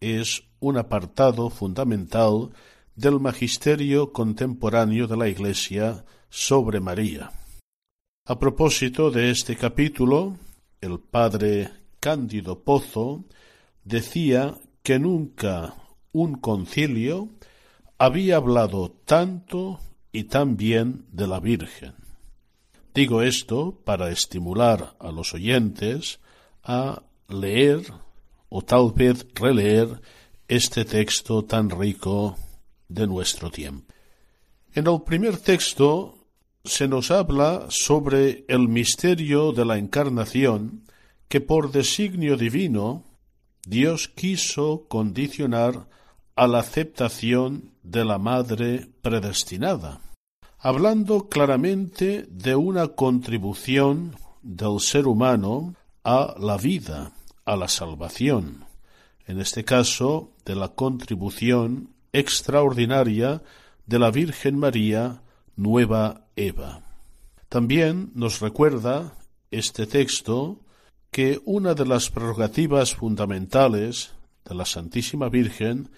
es 0.00 0.44
un 0.60 0.78
apartado 0.78 1.50
fundamental 1.50 2.50
del 2.96 3.20
magisterio 3.20 4.12
contemporáneo 4.12 5.06
de 5.06 5.16
la 5.16 5.28
Iglesia 5.28 6.04
sobre 6.30 6.80
María. 6.80 7.30
A 8.26 8.38
propósito 8.38 9.10
de 9.10 9.30
este 9.30 9.56
capítulo, 9.56 10.36
el 10.80 10.98
padre 10.98 11.70
Cándido 12.00 12.60
Pozo 12.60 13.24
decía 13.84 14.54
que 14.82 14.98
nunca 14.98 15.74
un 16.12 16.34
concilio 16.34 17.28
había 17.98 18.36
hablado 18.36 18.90
tanto 19.04 19.80
y 20.12 20.24
tan 20.24 20.56
bien 20.56 21.06
de 21.10 21.26
la 21.26 21.40
Virgen. 21.40 21.94
Digo 22.94 23.22
esto 23.22 23.80
para 23.84 24.10
estimular 24.10 24.96
a 24.98 25.10
los 25.10 25.34
oyentes 25.34 26.20
a 26.62 27.02
leer 27.28 27.92
o 28.48 28.62
tal 28.62 28.92
vez 28.92 29.26
releer 29.34 30.00
este 30.46 30.84
texto 30.84 31.44
tan 31.44 31.70
rico 31.70 32.36
de 32.88 33.06
nuestro 33.06 33.50
tiempo. 33.50 33.92
En 34.72 34.86
el 34.86 35.02
primer 35.02 35.36
texto 35.38 36.26
se 36.64 36.88
nos 36.88 37.10
habla 37.10 37.66
sobre 37.68 38.44
el 38.48 38.68
misterio 38.68 39.52
de 39.52 39.64
la 39.64 39.76
encarnación 39.76 40.84
que 41.28 41.40
por 41.40 41.72
designio 41.72 42.36
divino 42.36 43.04
Dios 43.66 44.08
quiso 44.08 44.86
condicionar 44.88 45.88
a 46.38 46.46
la 46.46 46.60
aceptación 46.60 47.72
de 47.82 48.04
la 48.04 48.16
madre 48.16 48.88
predestinada, 49.02 50.00
hablando 50.60 51.28
claramente 51.28 52.28
de 52.30 52.54
una 52.54 52.86
contribución 52.86 54.14
del 54.40 54.78
ser 54.78 55.08
humano 55.08 55.74
a 56.04 56.36
la 56.38 56.56
vida, 56.56 57.10
a 57.44 57.56
la 57.56 57.66
salvación, 57.66 58.66
en 59.26 59.40
este 59.40 59.64
caso 59.64 60.30
de 60.44 60.54
la 60.54 60.68
contribución 60.68 61.90
extraordinaria 62.12 63.42
de 63.86 63.98
la 63.98 64.12
Virgen 64.12 64.60
María, 64.60 65.22
nueva 65.56 66.28
Eva. 66.36 66.82
También 67.48 68.12
nos 68.14 68.38
recuerda 68.38 69.12
este 69.50 69.88
texto 69.88 70.60
que 71.10 71.40
una 71.44 71.74
de 71.74 71.84
las 71.84 72.10
prerrogativas 72.10 72.94
fundamentales 72.94 74.12
de 74.44 74.54
la 74.54 74.66
Santísima 74.66 75.28
Virgen 75.28 75.90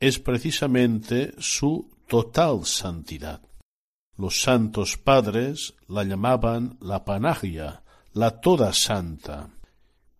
es 0.00 0.18
precisamente 0.18 1.34
su 1.38 1.90
total 2.06 2.64
santidad. 2.64 3.40
Los 4.16 4.42
santos 4.42 4.96
padres 4.96 5.74
la 5.86 6.04
llamaban 6.04 6.76
la 6.80 7.04
panagia, 7.04 7.82
la 8.12 8.40
toda 8.40 8.72
santa, 8.72 9.50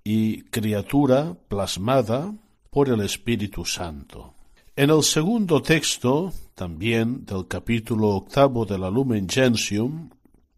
y 0.05 0.43
criatura 0.45 1.37
plasmada 1.49 2.33
por 2.71 2.89
el 2.89 3.01
Espíritu 3.01 3.65
Santo. 3.65 4.35
En 4.77 4.91
el 4.91 5.03
segundo 5.03 5.61
texto, 5.61 6.33
también 6.55 7.25
del 7.25 7.49
capítulo 7.49 8.11
octavo 8.11 8.65
de 8.65 8.79
la 8.79 8.91
Lumen 8.91 9.29
Gentium, 9.29 10.11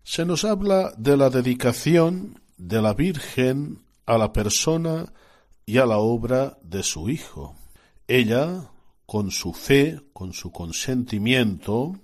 se 0.03 0.27
nos 0.27 0.45
habla 0.45 0.93
de 0.99 1.17
la 1.17 1.31
dedicación 1.31 2.41
de 2.59 2.83
la 2.83 2.93
Virgen 2.93 3.79
a 4.05 4.19
la 4.19 4.33
persona 4.33 5.13
y 5.65 5.79
a 5.79 5.87
la 5.87 5.99
obra 5.99 6.59
de 6.63 6.83
su 6.83 7.09
Hijo. 7.09 7.57
Ella, 8.07 8.71
con 9.11 9.33
su 9.33 9.53
fe, 9.53 10.01
con 10.13 10.33
su 10.33 10.53
consentimiento, 10.53 11.99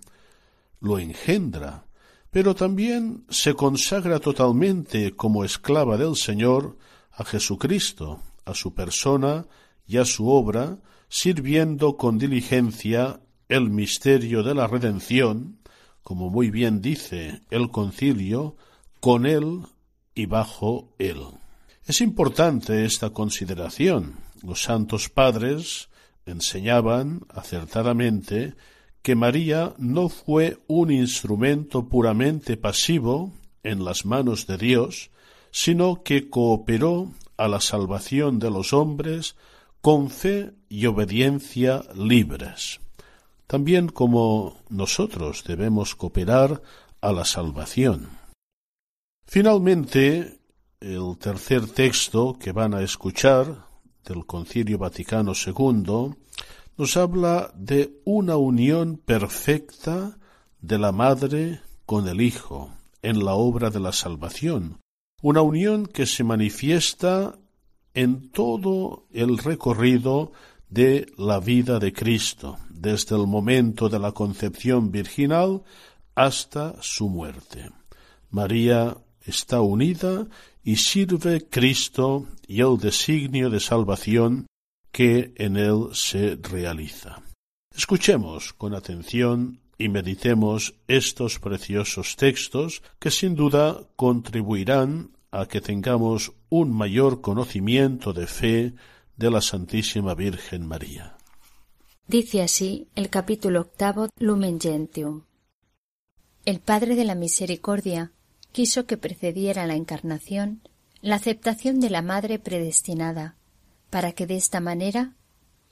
lo 0.81 0.99
engendra, 0.99 1.87
pero 2.33 2.57
también 2.57 3.27
se 3.29 3.55
consagra 3.55 4.19
totalmente 4.19 5.15
como 5.15 5.45
esclava 5.45 5.97
del 5.99 6.17
Señor 6.17 6.77
a 7.13 7.25
Jesucristo, 7.25 8.23
a 8.45 8.55
su 8.55 8.75
persona 8.75 9.47
y 9.87 9.99
a 9.99 10.05
su 10.05 10.29
obra, 10.29 10.81
sirviendo 11.09 11.97
con 11.97 12.19
diligencia 12.19 13.21
el 13.49 13.71
misterio 13.71 14.43
de 14.43 14.57
la 14.57 14.67
redención, 14.67 15.61
como 16.03 16.29
muy 16.29 16.51
bien 16.51 16.83
dice 16.83 17.43
el 17.51 17.71
concilio, 17.71 18.57
con 18.99 19.27
él 19.27 19.61
y 20.13 20.27
bajo 20.27 20.93
él. 20.99 21.23
Es 21.85 22.01
importante 22.01 22.85
esta 22.85 23.11
consideración. 23.11 24.17
Los 24.43 24.65
santos 24.65 25.09
padres 25.09 25.89
enseñaban 26.27 27.23
acertadamente 27.29 28.55
que 29.03 29.15
María 29.15 29.73
no 29.79 30.09
fue 30.09 30.59
un 30.67 30.91
instrumento 30.91 31.89
puramente 31.89 32.57
pasivo 32.57 33.33
en 33.63 33.85
las 33.85 34.05
manos 34.05 34.47
de 34.47 34.59
Dios, 34.59 35.11
sino 35.53 36.03
que 36.03 36.29
cooperó 36.29 37.13
a 37.37 37.49
la 37.49 37.61
salvación 37.61 38.39
de 38.39 38.51
los 38.51 38.73
hombres 38.73 39.37
con 39.81 40.11
fe 40.11 40.53
y 40.69 40.87
obediencia 40.87 41.85
libres. 41.95 42.81
También 43.47 43.89
como 43.89 44.59
nosotros 44.69 45.45
debemos 45.47 45.95
cooperar 45.95 46.61
a 47.01 47.13
la 47.13 47.25
salvación. 47.25 48.09
Finalmente, 49.25 50.41
el 50.81 51.17
tercer 51.19 51.69
texto 51.69 52.37
que 52.39 52.53
van 52.53 52.75
a 52.75 52.83
escuchar 52.83 53.66
del 54.07 54.25
Concilio 54.25 54.79
Vaticano 54.79 55.33
II 55.35 56.15
nos 56.79 56.97
habla 56.97 57.53
de 57.55 58.01
una 58.05 58.37
unión 58.37 58.97
perfecta 58.97 60.19
de 60.61 60.79
la 60.79 60.93
Madre 60.93 61.61
con 61.85 62.09
el 62.09 62.21
Hijo 62.21 62.73
en 63.03 63.25
la 63.25 63.35
obra 63.35 63.71
de 63.71 63.81
la 63.81 63.93
salvación, 63.93 64.79
una 65.23 65.43
unión 65.43 65.87
que 65.87 66.07
se 66.07 66.25
manifiesta 66.25 67.39
en 67.95 68.31
todo 68.31 69.07
el 69.13 69.39
recorrido 69.39 70.33
de 70.69 71.07
la 71.17 71.41
vida 71.41 71.79
de 71.79 71.93
Cristo, 71.93 72.59
desde 72.69 73.17
el 73.17 73.27
momento 73.27 73.89
de 73.89 73.99
la 73.99 74.13
concepción 74.13 74.91
virginal 74.91 75.63
hasta 76.15 76.75
su 76.81 77.09
muerte. 77.09 77.71
María 78.31 78.97
está 79.25 79.61
unida 79.61 80.27
y 80.67 80.75
sirve 80.75 81.47
Cristo 81.49 82.27
y 82.49 82.61
el 82.61 82.77
designio 82.77 83.51
de 83.51 83.61
salvación 83.61 84.49
que 84.91 85.33
en 85.37 85.57
él 85.57 85.91
se 85.93 86.35
realiza. 86.43 87.23
Escuchemos 87.73 88.53
con 88.53 88.75
atención 88.75 89.61
y 89.79 89.89
meditemos 89.89 90.75
estos 90.89 91.39
preciosos 91.39 92.17
textos 92.17 92.83
que 92.99 93.13
sin 93.13 93.37
duda 93.37 93.87
contribuirán 93.95 95.13
a 95.31 95.47
que 95.47 95.61
tengamos 95.61 96.33
un 96.49 96.73
mayor 96.73 97.21
conocimiento 97.21 98.13
de 98.13 98.27
fe 98.27 98.75
de 99.17 99.31
la 99.31 99.43
Santísima 99.43 100.17
Virgen 100.17 100.67
María. 100.67 101.17
Dice 102.09 102.43
así 102.43 102.89
el 102.97 103.09
capítulo 103.09 103.61
octavo 103.61 104.09
Lumen 104.19 104.59
Gentium. 104.59 105.23
El 106.45 106.59
Padre 106.59 106.97
de 106.97 107.05
la 107.05 107.15
Misericordia 107.15 108.11
quiso 108.57 108.87
que 108.87 108.97
precediera 108.97 109.67
la 109.67 109.75
encarnación 109.75 110.63
la 111.03 111.17
aceptación 111.17 111.79
de 111.79 111.91
la 111.91 112.01
Madre 112.01 112.39
predestinada, 112.39 113.37
para 113.91 114.13
que 114.13 114.27
de 114.27 114.37
esta 114.37 114.61
manera, 114.61 115.13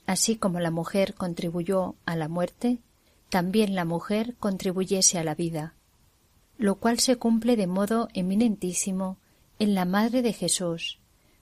así 0.05 0.35
como 0.35 0.59
la 0.59 0.69
mujer 0.69 1.15
contribuyó 1.15 1.95
a 2.05 2.15
la 2.15 2.27
muerte, 2.27 2.77
también 3.29 3.73
la 3.73 3.85
mujer 3.85 4.35
contribuyese 4.39 5.17
a 5.17 5.23
la 5.23 5.33
vida, 5.33 5.73
lo 6.59 6.75
cual 6.75 6.99
se 6.99 7.15
cumple 7.15 7.55
de 7.55 7.65
modo 7.65 8.07
eminentísimo 8.13 9.17
en 9.57 9.73
la 9.73 9.85
Madre 9.85 10.21
de 10.21 10.33
Jesús, 10.33 10.99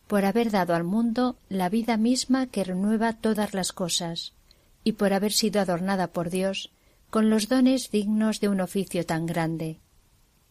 por 0.07 0.23
haber 0.23 0.49
dado 0.49 0.75
al 0.75 0.85
mundo 0.85 1.37
la 1.49 1.67
vida 1.67 1.97
misma 1.97 2.47
que 2.47 2.63
renueva 2.63 3.11
todas 3.11 3.53
las 3.53 3.73
cosas, 3.73 4.31
y 4.85 4.93
por 4.93 5.11
haber 5.11 5.33
sido 5.33 5.59
adornada 5.59 6.07
por 6.07 6.29
Dios 6.29 6.71
con 7.09 7.29
los 7.29 7.49
dones 7.49 7.91
dignos 7.91 8.39
de 8.39 8.47
un 8.47 8.61
oficio 8.61 9.05
tan 9.05 9.25
grande, 9.25 9.82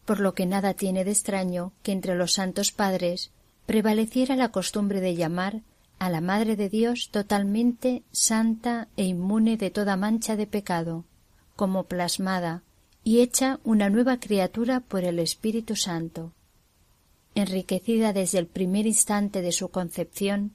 por 0.05 0.19
lo 0.19 0.33
que 0.33 0.45
nada 0.45 0.73
tiene 0.73 1.03
de 1.03 1.11
extraño 1.11 1.71
que 1.81 1.91
entre 1.91 2.15
los 2.15 2.33
santos 2.33 2.71
padres 2.71 3.31
prevaleciera 3.65 4.35
la 4.35 4.49
costumbre 4.49 5.01
de 5.01 5.15
llamar 5.15 5.61
a 5.99 6.09
la 6.09 6.21
Madre 6.21 6.55
de 6.55 6.69
Dios 6.69 7.09
totalmente 7.11 8.03
santa 8.11 8.89
e 8.97 9.05
inmune 9.05 9.55
de 9.57 9.69
toda 9.71 9.95
mancha 9.95 10.35
de 10.35 10.47
pecado, 10.47 11.05
como 11.55 11.85
plasmada 11.85 12.63
y 13.03 13.19
hecha 13.21 13.59
una 13.63 13.89
nueva 13.89 14.19
criatura 14.19 14.81
por 14.81 15.03
el 15.03 15.19
Espíritu 15.19 15.75
Santo. 15.75 16.33
Enriquecida 17.35 18.13
desde 18.13 18.39
el 18.39 18.47
primer 18.47 18.85
instante 18.85 19.41
de 19.41 19.51
su 19.51 19.69
concepción, 19.69 20.51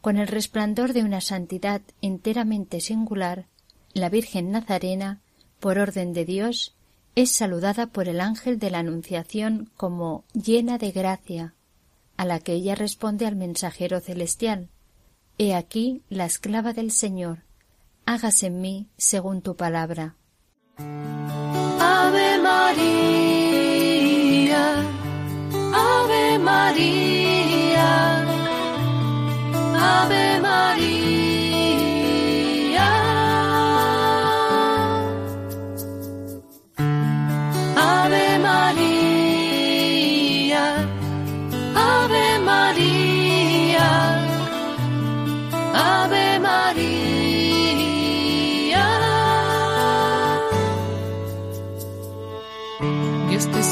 con 0.00 0.18
el 0.18 0.28
resplandor 0.28 0.92
de 0.92 1.02
una 1.02 1.20
santidad 1.20 1.82
enteramente 2.00 2.80
singular, 2.80 3.46
la 3.92 4.08
Virgen 4.08 4.50
Nazarena, 4.50 5.20
por 5.58 5.78
orden 5.78 6.12
de 6.12 6.24
Dios, 6.24 6.75
es 7.16 7.30
saludada 7.30 7.86
por 7.86 8.08
el 8.08 8.20
ángel 8.20 8.58
de 8.58 8.70
la 8.70 8.80
Anunciación 8.80 9.70
como 9.76 10.24
llena 10.34 10.76
de 10.76 10.92
gracia, 10.92 11.54
a 12.18 12.26
la 12.26 12.40
que 12.40 12.52
ella 12.52 12.74
responde 12.74 13.26
al 13.26 13.36
mensajero 13.36 14.00
celestial, 14.00 14.68
He 15.38 15.54
aquí 15.54 16.02
la 16.08 16.24
esclava 16.26 16.72
del 16.72 16.90
Señor, 16.90 17.44
hágase 18.04 18.46
en 18.46 18.60
mí 18.60 18.88
según 18.96 19.42
tu 19.42 19.56
palabra. 19.56 20.16
Ave 20.78 22.38
María, 22.38 23.64
Ave 25.74 26.38
María, 26.38 28.24
Ave 29.74 30.40
María. 30.40 31.15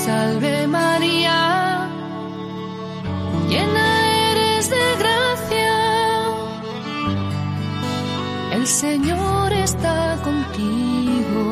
Salve 0.04 0.66
María, 0.66 1.88
llena 3.48 3.86
eres 4.30 4.68
de 4.68 4.86
gracia. 5.02 5.76
El 8.52 8.66
Señor 8.66 9.52
está 9.52 10.18
contigo. 10.28 11.42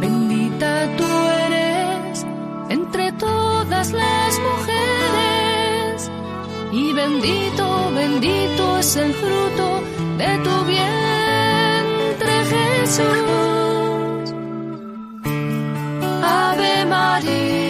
Bendita 0.00 0.70
tú 0.98 1.10
eres 1.46 2.26
entre 2.70 3.12
todas 3.12 3.92
las 3.92 4.30
mujeres 4.48 6.10
y 6.72 6.92
bendito, 6.94 7.64
bendito 7.94 8.78
es 8.78 8.96
el 8.96 9.12
fruto 9.12 9.66
de 10.20 10.30
tu 10.44 10.54
vientre 10.72 12.34
Jesús. 12.52 13.43
my 16.84 17.20
body. 17.20 17.63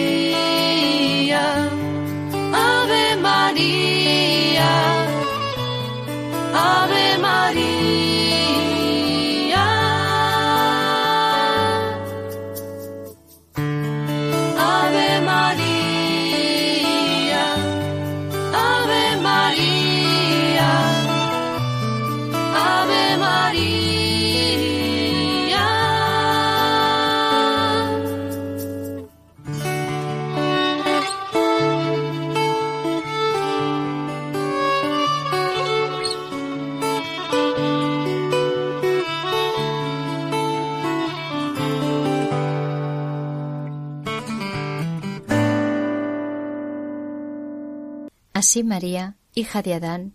María, 48.63 49.15
hija 49.33 49.61
de 49.61 49.73
Adán, 49.73 50.13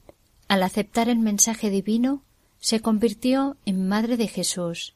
al 0.49 0.63
aceptar 0.63 1.09
el 1.09 1.19
mensaje 1.19 1.71
divino, 1.71 2.23
se 2.61 2.81
convirtió 2.81 3.57
en 3.65 3.89
madre 3.89 4.17
de 4.17 4.29
Jesús, 4.29 4.95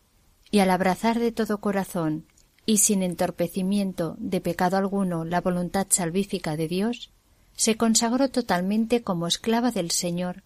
y 0.51 0.61
al 0.61 0.71
abrazar 0.71 1.19
de 1.19 1.33
todo 1.33 1.59
corazón 1.59 2.27
y 2.67 2.79
sin 2.79 3.03
entorpecimiento 3.03 4.17
de 4.19 4.41
pecado 4.41 4.77
alguno 4.77 5.25
la 5.25 5.41
voluntad 5.41 5.87
salvífica 5.91 6.57
de 6.57 6.69
Dios, 6.69 7.11
se 7.57 7.77
consagró 7.77 8.31
totalmente 8.31 9.03
como 9.03 9.27
esclava 9.27 9.71
del 9.71 9.91
Señor 9.91 10.43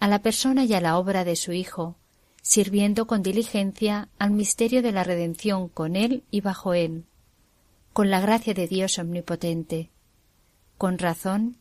a 0.00 0.08
la 0.08 0.20
persona 0.20 0.64
y 0.64 0.74
a 0.74 0.80
la 0.80 0.98
obra 0.98 1.24
de 1.24 1.36
su 1.36 1.52
Hijo, 1.52 1.96
sirviendo 2.42 3.06
con 3.06 3.22
diligencia 3.22 4.08
al 4.18 4.32
misterio 4.32 4.82
de 4.82 4.92
la 4.92 5.04
redención 5.04 5.68
con 5.68 5.96
él 5.96 6.24
y 6.30 6.40
bajo 6.40 6.74
él, 6.74 7.04
con 7.92 8.10
la 8.10 8.20
gracia 8.20 8.52
de 8.52 8.66
Dios 8.66 8.98
omnipotente. 8.98 9.90
Con 10.76 10.98
razón, 10.98 11.56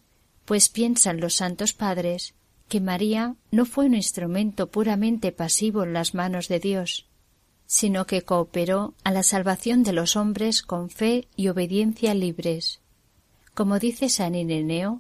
pues 0.52 0.68
piensan 0.68 1.22
los 1.22 1.36
santos 1.36 1.72
padres 1.72 2.34
que 2.68 2.82
María 2.82 3.38
no 3.52 3.64
fue 3.66 3.86
un 3.86 3.96
instrumento 3.96 4.70
puramente 4.70 5.32
pasivo 5.32 5.84
en 5.84 5.94
las 5.94 6.14
manos 6.14 6.50
de 6.50 6.60
Dios, 6.60 7.06
sino 7.68 8.06
que 8.06 8.24
cooperó 8.24 8.94
a 9.06 9.12
la 9.14 9.24
salvación 9.24 9.84
de 9.84 9.94
los 9.94 10.18
hombres 10.18 10.62
con 10.62 10.90
fe 10.90 11.30
y 11.38 11.48
obediencia 11.48 12.14
libres. 12.14 12.82
Como 13.54 13.80
dice 13.80 14.10
San 14.10 14.36
Ireneo, 14.36 15.00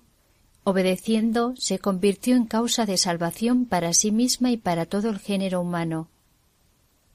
obedeciendo 0.63 1.53
se 1.57 1.79
convirtió 1.79 2.37
en 2.37 2.45
causa 2.45 2.85
de 2.85 2.95
salvación 2.95 3.65
para 3.65 3.91
sí 3.91 4.13
misma 4.13 4.51
y 4.51 4.57
para 4.57 4.85
todo 4.85 5.09
el 5.09 5.19
género 5.19 5.59
humano. 5.59 6.07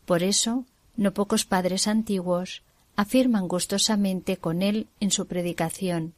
Por 0.05 0.23
eso, 0.23 0.67
no 0.95 1.15
pocos 1.15 1.47
padres 1.47 1.89
antiguos 1.89 2.63
afirman 2.97 3.49
gustosamente 3.49 4.37
con 4.37 4.61
él 4.61 4.89
en 5.01 5.11
su 5.11 5.27
predicación 5.27 6.13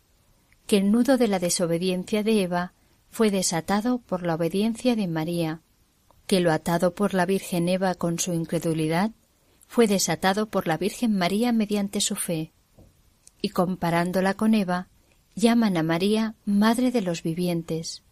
que 0.69 0.77
el 0.77 0.93
nudo 0.93 1.17
de 1.17 1.29
la 1.29 1.39
desobediencia 1.39 2.23
de 2.23 2.43
Eva 2.43 2.75
fue 3.11 3.31
desatado 3.31 3.99
por 3.99 4.25
la 4.25 4.35
obediencia 4.35 4.95
de 4.95 5.09
María, 5.09 5.63
que 6.27 6.41
lo 6.41 6.53
atado 6.53 6.95
por 6.95 7.15
la 7.15 7.25
Virgen 7.25 7.71
Eva 7.71 7.95
con 7.95 8.19
su 8.19 8.35
incredulidad 8.35 9.13
fue 9.67 9.87
desatado 9.87 10.51
por 10.51 10.67
la 10.69 10.77
Virgen 10.77 11.17
María 11.17 11.53
mediante 11.53 12.03
su 12.03 12.17
fe, 12.17 12.53
y 13.41 13.49
comparándola 13.49 14.35
con 14.35 14.53
Eva, 14.53 14.89
llaman 15.35 15.79
a 15.79 15.83
María 15.83 16.35
Madre 16.45 16.91
de 16.91 17.01
los 17.01 17.23
vivientes, 17.23 18.03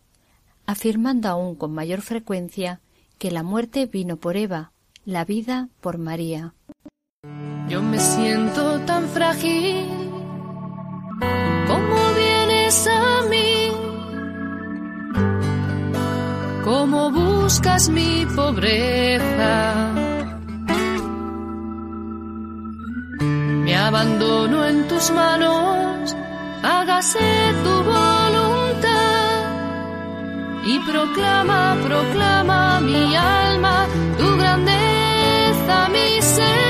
afirmando 0.64 1.28
aún 1.28 1.56
con 1.56 1.74
mayor 1.74 2.00
frecuencia 2.00 2.80
que 3.18 3.30
la 3.30 3.42
muerte 3.42 3.84
vino 3.84 4.16
por 4.16 4.38
Eva, 4.38 4.72
la 5.04 5.26
vida 5.26 5.68
por 5.82 5.98
María. 5.98 6.54
Yo 7.68 7.82
me 7.82 8.00
siento 8.00 8.80
tan 8.80 9.08
frágil 9.08 9.86
como 11.66 12.05
a 12.66 13.22
mí. 13.30 13.70
Cómo 16.64 17.10
buscas 17.12 17.88
mi 17.88 18.26
pobreza. 18.34 19.94
Me 23.64 23.76
abandono 23.76 24.64
en 24.66 24.88
tus 24.88 25.10
manos, 25.12 26.16
hágase 26.62 27.54
tu 27.62 27.74
voluntad. 27.94 29.42
Y 30.64 30.80
proclama, 30.80 31.76
proclama 31.86 32.80
mi 32.80 33.14
alma, 33.14 33.86
tu 34.18 34.36
grandeza, 34.36 35.88
mi 35.94 36.20
Señor. 36.20 36.65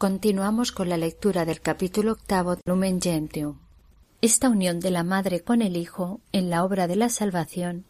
Continuamos 0.00 0.72
con 0.72 0.88
la 0.88 0.96
lectura 0.96 1.44
del 1.44 1.60
capítulo 1.60 2.12
octavo 2.12 2.56
Lumen 2.64 3.02
Gentium. 3.02 3.58
Esta 4.22 4.48
unión 4.48 4.80
de 4.80 4.90
la 4.90 5.04
Madre 5.04 5.42
con 5.42 5.60
el 5.60 5.76
Hijo 5.76 6.22
en 6.32 6.48
la 6.48 6.64
obra 6.64 6.86
de 6.86 6.96
la 6.96 7.10
salvación 7.10 7.84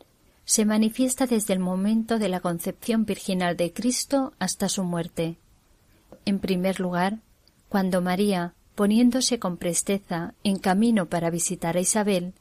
se 0.45 0.65
manifiesta 0.65 1.29
desde 1.29 1.53
el 1.53 1.61
momento 1.61 2.19
de 2.19 2.29
la 2.29 2.41
concepción 2.41 3.05
virginal 3.05 3.57
de 3.57 3.73
Cristo 3.73 4.33
hasta 4.41 4.69
su 4.69 4.83
muerte. 4.83 5.37
En 6.25 6.41
primer 6.41 6.81
lugar, 6.81 7.19
cuando 7.69 8.03
María, 8.03 8.55
poniéndose 8.75 9.39
con 9.39 9.57
presteza 9.57 10.35
en 10.43 10.59
camino 10.59 11.07
para 11.07 11.31
visitar 11.31 11.77
a 11.77 11.81
Isabel, 11.81 12.35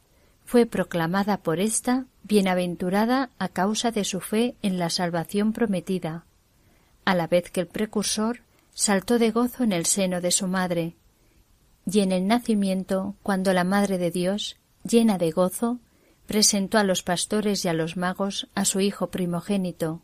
fue 0.46 0.66
proclamada 0.66 1.38
por 1.38 1.60
ésta 1.60 2.08
bienaventurada 2.24 3.30
a 3.38 3.50
causa 3.50 3.92
de 3.92 4.04
su 4.04 4.20
fe 4.20 4.56
en 4.64 4.80
la 4.80 4.90
salvación 4.90 5.54
prometida, 5.54 6.26
a 7.06 7.14
la 7.14 7.28
vez 7.28 7.52
que 7.52 7.62
el 7.62 7.68
precursor 7.68 8.42
saltó 8.80 9.20
de 9.20 9.32
gozo 9.32 9.66
en 9.66 9.74
el 9.74 9.86
seno 9.86 10.22
de 10.22 10.32
su 10.32 10.48
madre, 10.48 10.96
y 11.86 12.00
en 12.00 12.14
el 12.14 12.28
nacimiento, 12.28 13.18
cuando 13.24 13.52
la 13.52 13.66
Madre 13.66 13.98
de 13.98 14.10
Dios, 14.10 14.56
llena 14.90 15.18
de 15.18 15.32
gozo, 15.32 15.80
presentó 16.28 16.78
a 16.78 16.86
los 16.86 17.04
pastores 17.04 17.66
y 17.66 17.68
a 17.68 17.74
los 17.74 17.98
magos 17.98 18.48
a 18.56 18.64
su 18.64 18.80
Hijo 18.80 19.12
primogénito, 19.12 20.02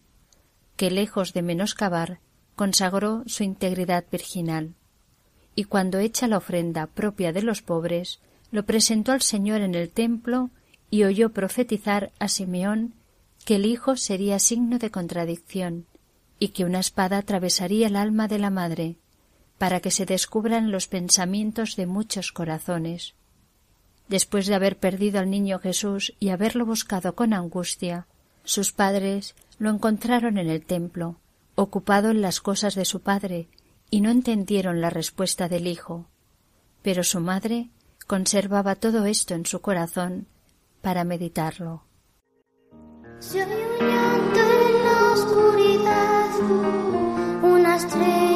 que 0.75 0.91
lejos 0.91 1.31
de 1.31 1.41
menoscabar, 1.41 2.19
consagró 2.57 3.23
su 3.27 3.43
integridad 3.43 4.03
virginal. 4.11 4.75
Y 5.55 5.63
cuando 5.63 5.99
hecha 5.99 6.27
la 6.27 6.35
ofrenda 6.35 6.87
propia 6.87 7.31
de 7.31 7.43
los 7.43 7.61
pobres, 7.61 8.19
lo 8.51 8.65
presentó 8.65 9.13
al 9.13 9.21
Señor 9.21 9.61
en 9.61 9.73
el 9.73 9.89
templo 9.89 10.49
y 10.89 11.05
oyó 11.05 11.31
profetizar 11.31 12.11
a 12.19 12.27
Simeón 12.27 12.93
que 13.45 13.55
el 13.55 13.67
hijo 13.67 13.95
sería 13.95 14.37
signo 14.37 14.79
de 14.79 14.91
contradicción 14.91 15.85
y 16.39 16.49
que 16.49 16.65
una 16.65 16.79
espada 16.79 17.17
atravesaría 17.17 17.87
el 17.87 17.95
alma 17.95 18.27
de 18.27 18.39
la 18.39 18.49
madre 18.49 18.97
para 19.57 19.79
que 19.79 19.91
se 19.91 20.05
descubran 20.05 20.71
los 20.71 20.87
pensamientos 20.87 21.75
de 21.75 21.85
muchos 21.85 22.31
corazones. 22.31 23.15
Después 24.07 24.45
de 24.47 24.55
haber 24.55 24.77
perdido 24.77 25.19
al 25.19 25.29
niño 25.29 25.59
Jesús 25.59 26.13
y 26.19 26.29
haberlo 26.29 26.65
buscado 26.65 27.15
con 27.15 27.33
angustia, 27.33 28.07
sus 28.43 28.71
padres 28.71 29.35
lo 29.57 29.69
encontraron 29.69 30.37
en 30.37 30.49
el 30.49 30.65
templo, 30.65 31.17
ocupado 31.55 32.11
en 32.11 32.21
las 32.21 32.41
cosas 32.41 32.75
de 32.75 32.85
su 32.85 33.01
padre, 33.01 33.47
y 33.89 34.01
no 34.01 34.09
entendieron 34.09 34.81
la 34.81 34.89
respuesta 34.89 35.47
del 35.47 35.67
hijo. 35.67 36.07
Pero 36.81 37.03
su 37.03 37.19
madre 37.19 37.69
conservaba 38.07 38.75
todo 38.75 39.05
esto 39.05 39.33
en 39.33 39.45
su 39.45 39.61
corazón 39.61 40.27
para 40.81 41.03
meditarlo. 41.03 41.83
Una 47.41 47.75
estrella 47.75 48.34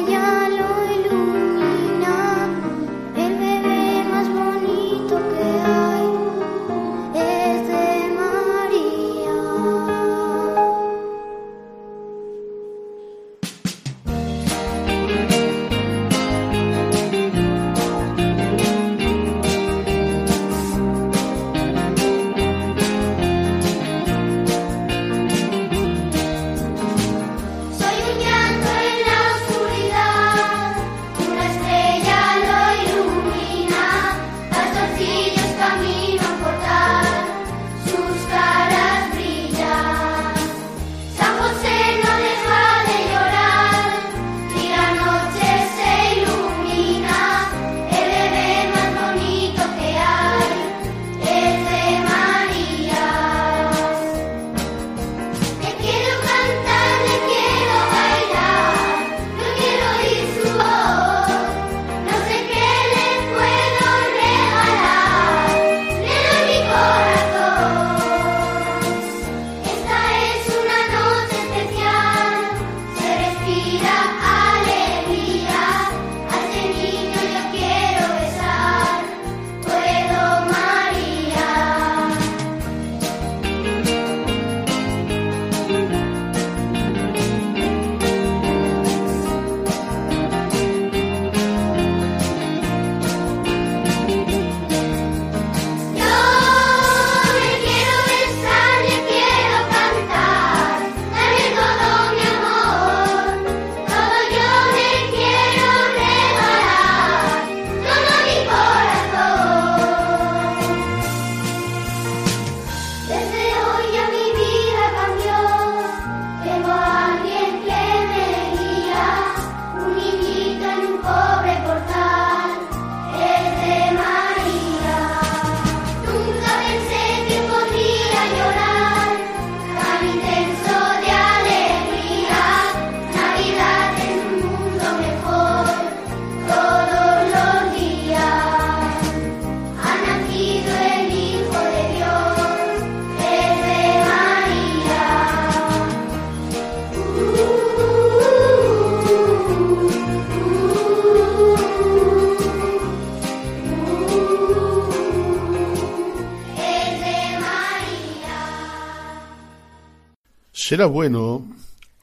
Será 160.70 160.86
bueno 160.86 161.48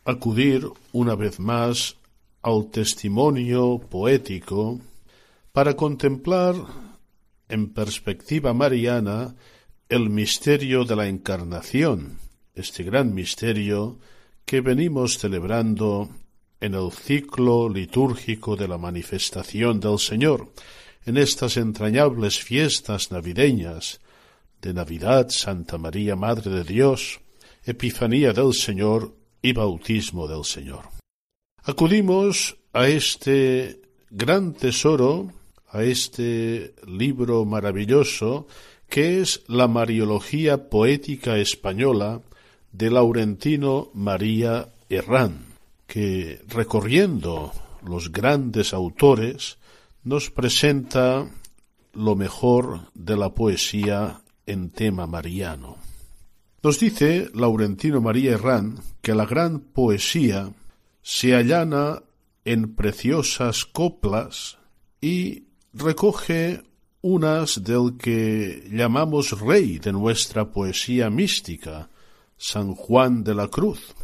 acudir 0.04 0.68
una 0.92 1.16
vez 1.16 1.40
más 1.40 1.96
al 2.42 2.70
testimonio 2.70 3.80
poético 3.80 4.82
para 5.54 5.78
contemplar 5.78 6.54
en 7.48 7.70
perspectiva 7.72 8.54
mariana 8.54 9.34
el 9.88 10.10
misterio 10.10 10.84
de 10.84 10.98
la 10.98 11.08
encarnación, 11.08 12.20
este 12.56 12.84
gran 12.84 13.14
misterio 13.14 14.00
que 14.46 14.60
venimos 14.60 15.18
celebrando 15.18 16.10
en 16.60 16.74
el 16.74 16.92
ciclo 16.92 17.70
litúrgico 17.70 18.58
de 18.58 18.68
la 18.68 18.78
manifestación 18.78 19.80
del 19.80 19.98
Señor, 19.98 20.52
en 21.06 21.16
estas 21.16 21.56
entrañables 21.56 22.44
fiestas 22.44 23.14
navideñas 23.14 24.02
de 24.62 24.74
Navidad, 24.74 25.28
Santa 25.30 25.78
María, 25.78 26.18
Madre 26.18 26.52
de 26.52 26.66
Dios, 26.66 27.22
Epifanía 27.68 28.32
del 28.32 28.54
Señor 28.54 29.14
y 29.42 29.52
Bautismo 29.52 30.26
del 30.28 30.46
Señor. 30.46 30.84
Acudimos 31.64 32.56
a 32.72 32.88
este 32.88 33.82
gran 34.10 34.54
tesoro, 34.54 35.34
a 35.70 35.84
este 35.84 36.74
libro 36.88 37.44
maravilloso 37.44 38.48
que 38.88 39.20
es 39.20 39.44
la 39.48 39.68
Mariología 39.68 40.70
Poética 40.70 41.38
Española 41.38 42.22
de 42.72 42.90
Laurentino 42.90 43.90
María 43.94 44.70
Herrán, 44.90 45.48
que 45.88 46.40
recorriendo 46.48 47.52
los 47.86 48.14
grandes 48.14 48.74
autores 48.74 49.58
nos 50.06 50.30
presenta 50.30 51.30
lo 51.94 52.16
mejor 52.16 52.92
de 52.94 53.18
la 53.18 53.34
poesía 53.34 54.22
en 54.46 54.70
tema 54.70 55.06
mariano. 55.06 55.87
Nos 56.68 56.82
dice 56.82 57.30
Laurentino 57.34 58.02
María 58.02 58.34
Herrán 58.34 58.82
que 59.02 59.16
la 59.16 59.26
gran 59.26 59.62
poesía 59.62 60.52
se 61.02 61.34
allana 61.34 62.04
en 62.44 62.76
preciosas 62.76 63.64
coplas 63.64 64.58
y 65.00 65.46
recoge 65.72 66.64
unas 67.00 67.64
del 67.64 67.96
que 67.98 68.68
llamamos 68.70 69.40
rey 69.40 69.80
de 69.80 69.94
nuestra 69.94 70.52
poesía 70.52 71.10
mística, 71.10 71.90
San 72.36 72.74
Juan 72.76 73.24
de 73.24 73.34
la 73.34 73.48
Cruz, 73.48 73.96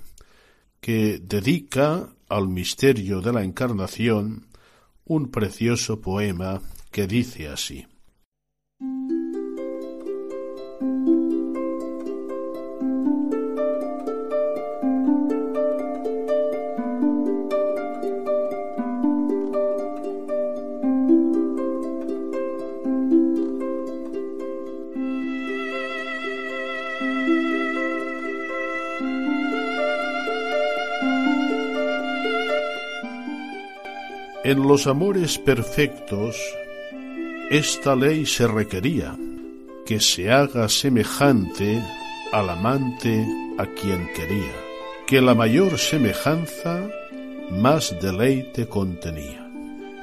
que 0.80 1.20
dedica 1.22 2.16
al 2.30 2.48
misterio 2.48 3.20
de 3.20 3.34
la 3.34 3.44
Encarnación 3.44 4.48
un 5.04 5.30
precioso 5.32 6.00
poema 6.00 6.62
que 6.92 7.08
dice 7.08 7.50
así. 7.50 7.86
En 34.54 34.68
los 34.68 34.86
amores 34.86 35.40
perfectos, 35.40 36.36
esta 37.50 37.96
ley 37.96 38.24
se 38.28 38.48
requería, 38.48 39.18
que 39.84 40.00
se 40.00 40.32
haga 40.32 40.70
semejante 40.70 41.82
al 42.32 42.52
amante 42.52 43.26
a 43.58 43.66
quien 43.66 44.08
quería, 44.14 44.54
que 45.08 45.22
la 45.22 45.34
mayor 45.34 45.80
semejanza 45.80 46.88
más 47.50 47.96
deleite 48.00 48.68
contenía, 48.68 49.50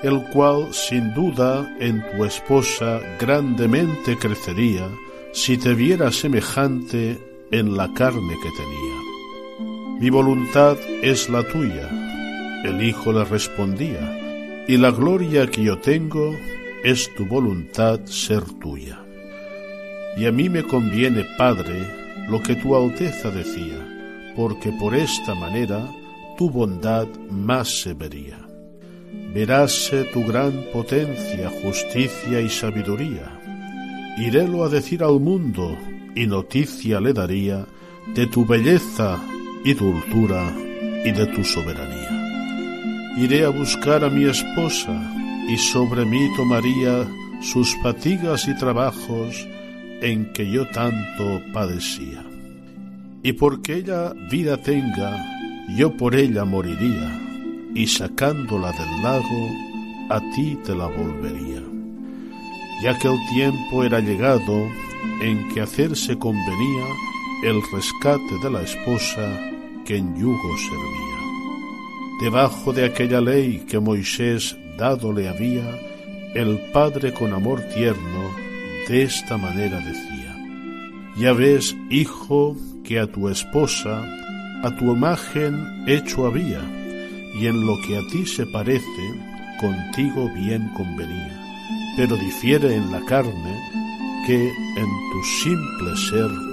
el 0.03 0.21
cual 0.33 0.75
sin 0.75 1.15
duda 1.15 1.77
en 1.79 2.03
tu 2.11 2.25
esposa 2.25 2.99
grandemente 3.21 4.17
crecería 4.17 4.91
si 5.33 5.59
te 5.59 5.75
viera 5.75 6.11
semejante 6.11 7.21
en 7.53 7.77
la 7.77 7.87
carne 7.95 8.35
que 8.43 8.51
tenía. 8.51 10.01
Mi 10.01 10.11
voluntad 10.11 10.77
es 11.03 11.29
la 11.29 11.45
tuya, 11.45 11.89
el 12.65 12.83
hijo 12.83 13.13
le 13.13 13.25
respondía, 13.25 14.30
y 14.71 14.77
la 14.77 14.93
gloria 14.93 15.49
que 15.49 15.65
yo 15.65 15.79
tengo 15.79 16.33
es 16.85 17.13
tu 17.17 17.27
voluntad 17.27 17.99
ser 18.05 18.45
tuya. 18.61 19.01
Y 20.17 20.27
a 20.27 20.31
mí 20.31 20.49
me 20.49 20.63
conviene, 20.63 21.27
Padre, 21.37 21.75
lo 22.29 22.41
que 22.41 22.55
tu 22.55 22.77
Alteza 22.77 23.33
decía, 23.33 24.33
porque 24.37 24.71
por 24.71 24.95
esta 24.95 25.35
manera 25.35 25.89
tu 26.39 26.49
bondad 26.51 27.09
más 27.29 27.81
se 27.81 27.95
vería. 27.95 28.39
Veráse 29.35 30.05
tu 30.05 30.25
gran 30.25 30.53
potencia, 30.73 31.51
justicia 31.65 32.41
y 32.41 32.49
sabiduría. 32.49 33.41
Irélo 34.19 34.63
a 34.63 34.69
decir 34.69 35.03
al 35.03 35.19
mundo, 35.19 35.77
y 36.15 36.29
noticia 36.29 37.01
le 37.01 37.13
daría 37.13 37.67
de 38.15 38.29
tu 38.29 38.47
belleza 38.47 39.21
y 39.65 39.75
dulzura 39.75 40.55
y 41.05 41.11
de 41.11 41.27
tu 41.27 41.43
soberanía. 41.43 42.00
Iré 43.21 43.45
a 43.45 43.51
buscar 43.51 44.03
a 44.03 44.09
mi 44.09 44.25
esposa, 44.25 44.95
y 45.47 45.59
sobre 45.59 46.07
mí 46.07 46.27
tomaría 46.37 47.07
sus 47.43 47.77
fatigas 47.83 48.49
y 48.49 48.57
trabajos 48.57 49.47
en 50.01 50.33
que 50.33 50.51
yo 50.51 50.67
tanto 50.69 51.43
padecía. 51.53 52.25
Y 53.23 53.35
porque 53.35 53.75
ella 53.75 54.15
vida 54.31 54.57
tenga, 54.57 55.23
yo 55.77 55.95
por 55.99 56.15
ella 56.15 56.47
moriría, 56.47 57.21
y 57.75 57.87
sacándola 57.87 58.73
del 58.73 59.03
lago, 59.03 59.51
a 60.09 60.19
ti 60.35 60.57
te 60.65 60.75
la 60.75 60.87
volvería. 60.87 61.63
Ya 62.83 62.99
que 62.99 63.09
el 63.09 63.19
tiempo 63.35 63.85
era 63.85 64.01
llegado 64.01 64.67
en 65.21 65.47
que 65.53 65.61
hacerse 65.61 66.19
convenía 66.19 66.87
el 67.45 67.61
rescate 67.71 68.39
de 68.43 68.51
la 68.51 68.63
esposa 68.63 69.39
que 69.85 69.99
en 69.99 70.17
yugo 70.17 70.57
servía. 70.57 71.10
Debajo 72.21 72.75
de 72.75 72.85
aquella 72.85 73.23
ley 73.23 73.65
que 73.67 73.81
Moisés 73.81 74.55
dado 74.77 75.11
le 75.11 75.27
había, 75.27 75.65
el 76.35 76.61
Padre 76.71 77.15
con 77.15 77.33
amor 77.33 77.63
tierno 77.75 78.31
de 78.89 79.05
esta 79.05 79.39
manera 79.39 79.79
decía, 79.79 80.37
Ya 81.17 81.33
ves, 81.33 81.75
hijo, 81.89 82.57
que 82.85 83.01
a 83.01 83.07
tu 83.07 83.31
esposa, 83.31 84.05
a 84.63 84.77
tu 84.77 84.93
imagen 84.93 85.85
hecho 85.87 86.27
había, 86.27 86.61
y 87.41 87.47
en 87.47 87.67
lo 87.67 87.75
que 87.87 87.97
a 87.97 88.01
ti 88.13 88.27
se 88.27 88.45
parece, 88.47 88.85
contigo 89.59 90.29
bien 90.35 90.71
convenía, 90.77 91.41
pero 91.97 92.17
difiere 92.17 92.75
en 92.75 92.93
la 92.93 93.01
carne 93.07 93.61
que 94.27 94.49
en 94.77 94.89
tu 95.13 95.25
simple 95.43 95.97
ser 95.97 96.50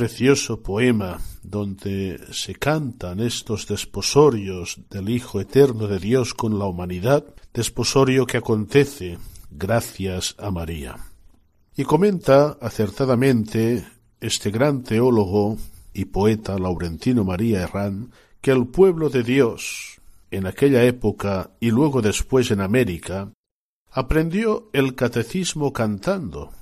precioso 0.00 0.62
poema 0.62 1.20
donde 1.42 2.18
se 2.32 2.54
cantan 2.54 3.20
estos 3.20 3.66
desposorios 3.66 4.80
del 4.88 5.10
Hijo 5.10 5.42
Eterno 5.42 5.88
de 5.88 5.98
Dios 5.98 6.32
con 6.32 6.58
la 6.58 6.64
humanidad, 6.64 7.22
desposorio 7.52 8.24
que 8.24 8.38
acontece 8.38 9.18
gracias 9.50 10.36
a 10.38 10.50
María. 10.50 10.96
Y 11.76 11.84
comenta 11.84 12.56
acertadamente 12.62 13.84
este 14.22 14.50
gran 14.50 14.84
teólogo 14.84 15.58
y 15.92 16.06
poeta 16.06 16.58
Laurentino 16.58 17.22
María 17.22 17.60
Herrán 17.60 18.10
que 18.40 18.52
el 18.52 18.68
pueblo 18.68 19.10
de 19.10 19.22
Dios, 19.22 20.00
en 20.30 20.46
aquella 20.46 20.82
época 20.84 21.50
y 21.60 21.70
luego 21.72 22.00
después 22.00 22.50
en 22.50 22.62
América, 22.62 23.34
aprendió 23.90 24.70
el 24.72 24.94
catecismo 24.94 25.74
cantando, 25.74 26.52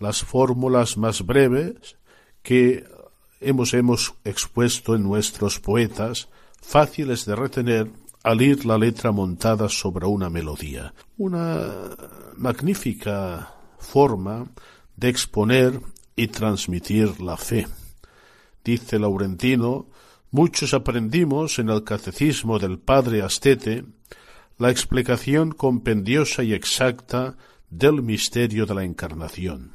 las 0.00 0.24
fórmulas 0.24 0.96
más 0.96 1.24
breves 1.24 1.96
que 2.42 2.84
hemos, 3.40 3.74
hemos 3.74 4.14
expuesto 4.24 4.94
en 4.94 5.02
nuestros 5.02 5.60
poetas, 5.60 6.28
fáciles 6.60 7.24
de 7.24 7.36
retener 7.36 7.90
al 8.22 8.40
ir 8.40 8.64
la 8.64 8.78
letra 8.78 9.12
montada 9.12 9.68
sobre 9.68 10.06
una 10.06 10.30
melodía. 10.30 10.94
Una 11.18 11.90
magnífica 12.36 13.54
forma 13.78 14.46
de 14.96 15.08
exponer 15.08 15.80
y 16.14 16.28
transmitir 16.28 17.20
la 17.20 17.36
fe. 17.36 17.66
Dice 18.64 18.98
Laurentino, 18.98 19.88
muchos 20.30 20.72
aprendimos 20.72 21.58
en 21.58 21.68
el 21.68 21.82
catecismo 21.82 22.58
del 22.58 22.78
padre 22.78 23.22
Astete 23.22 23.84
la 24.58 24.70
explicación 24.70 25.50
compendiosa 25.50 26.44
y 26.44 26.52
exacta 26.52 27.36
del 27.70 28.02
misterio 28.02 28.66
de 28.66 28.74
la 28.74 28.84
encarnación. 28.84 29.72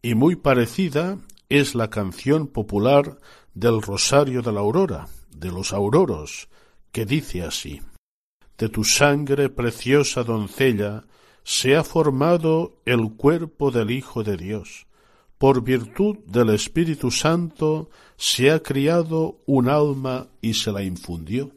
Y 0.00 0.14
muy 0.14 0.36
parecida 0.36 1.18
es 1.48 1.74
la 1.74 1.88
canción 1.88 2.46
popular 2.46 3.18
del 3.54 3.80
Rosario 3.80 4.42
de 4.42 4.52
la 4.52 4.60
Aurora, 4.60 5.08
de 5.30 5.50
los 5.50 5.72
auroros, 5.72 6.48
que 6.92 7.06
dice 7.06 7.42
así 7.42 7.80
De 8.56 8.68
tu 8.68 8.84
sangre 8.84 9.48
preciosa 9.48 10.24
doncella 10.24 11.04
se 11.44 11.76
ha 11.76 11.84
formado 11.84 12.80
el 12.84 13.14
cuerpo 13.16 13.70
del 13.70 13.90
Hijo 13.90 14.22
de 14.22 14.36
Dios. 14.36 14.86
Por 15.38 15.62
virtud 15.62 16.18
del 16.26 16.50
Espíritu 16.50 17.10
Santo 17.10 17.88
se 18.16 18.50
ha 18.50 18.60
criado 18.62 19.40
un 19.46 19.68
alma 19.68 20.28
y 20.42 20.54
se 20.54 20.72
la 20.72 20.82
infundió. 20.82 21.52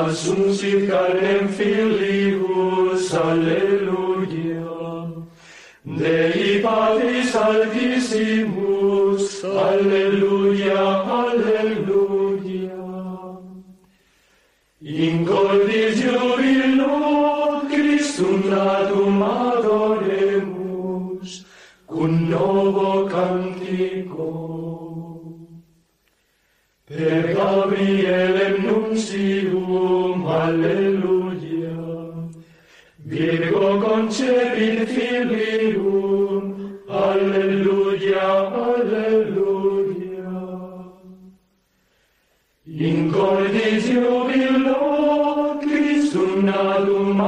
Assumpsit 0.00 0.88
carnem 0.88 1.48
filius, 1.48 3.12
alleluia. 3.14 4.70
Dei 5.84 6.60
Patris 6.62 7.34
altissimus, 7.36 9.24
alleluia, 9.44 10.80
alleluia. 11.18 12.80
In 14.80 15.26
cordis 15.26 16.00
jubilo 16.00 16.94
Christum 17.68 18.40
natum 18.48 19.22
adoremus, 19.50 21.30
cum 21.86 22.12
novo 22.30 23.06
cantico. 23.12 24.59
Per 26.90 27.22
Gabrielem 27.34 28.64
nuncium, 28.66 30.26
alleluia. 30.26 31.76
Virgo 32.98 33.78
concepit 33.78 34.88
filium, 34.88 36.80
alleluia, 36.88 38.26
alleluia. 38.64 40.34
In 42.66 43.12
cordis 43.12 43.84
jubilo, 43.86 45.60
Christum 45.62 46.48
adum 46.48 47.20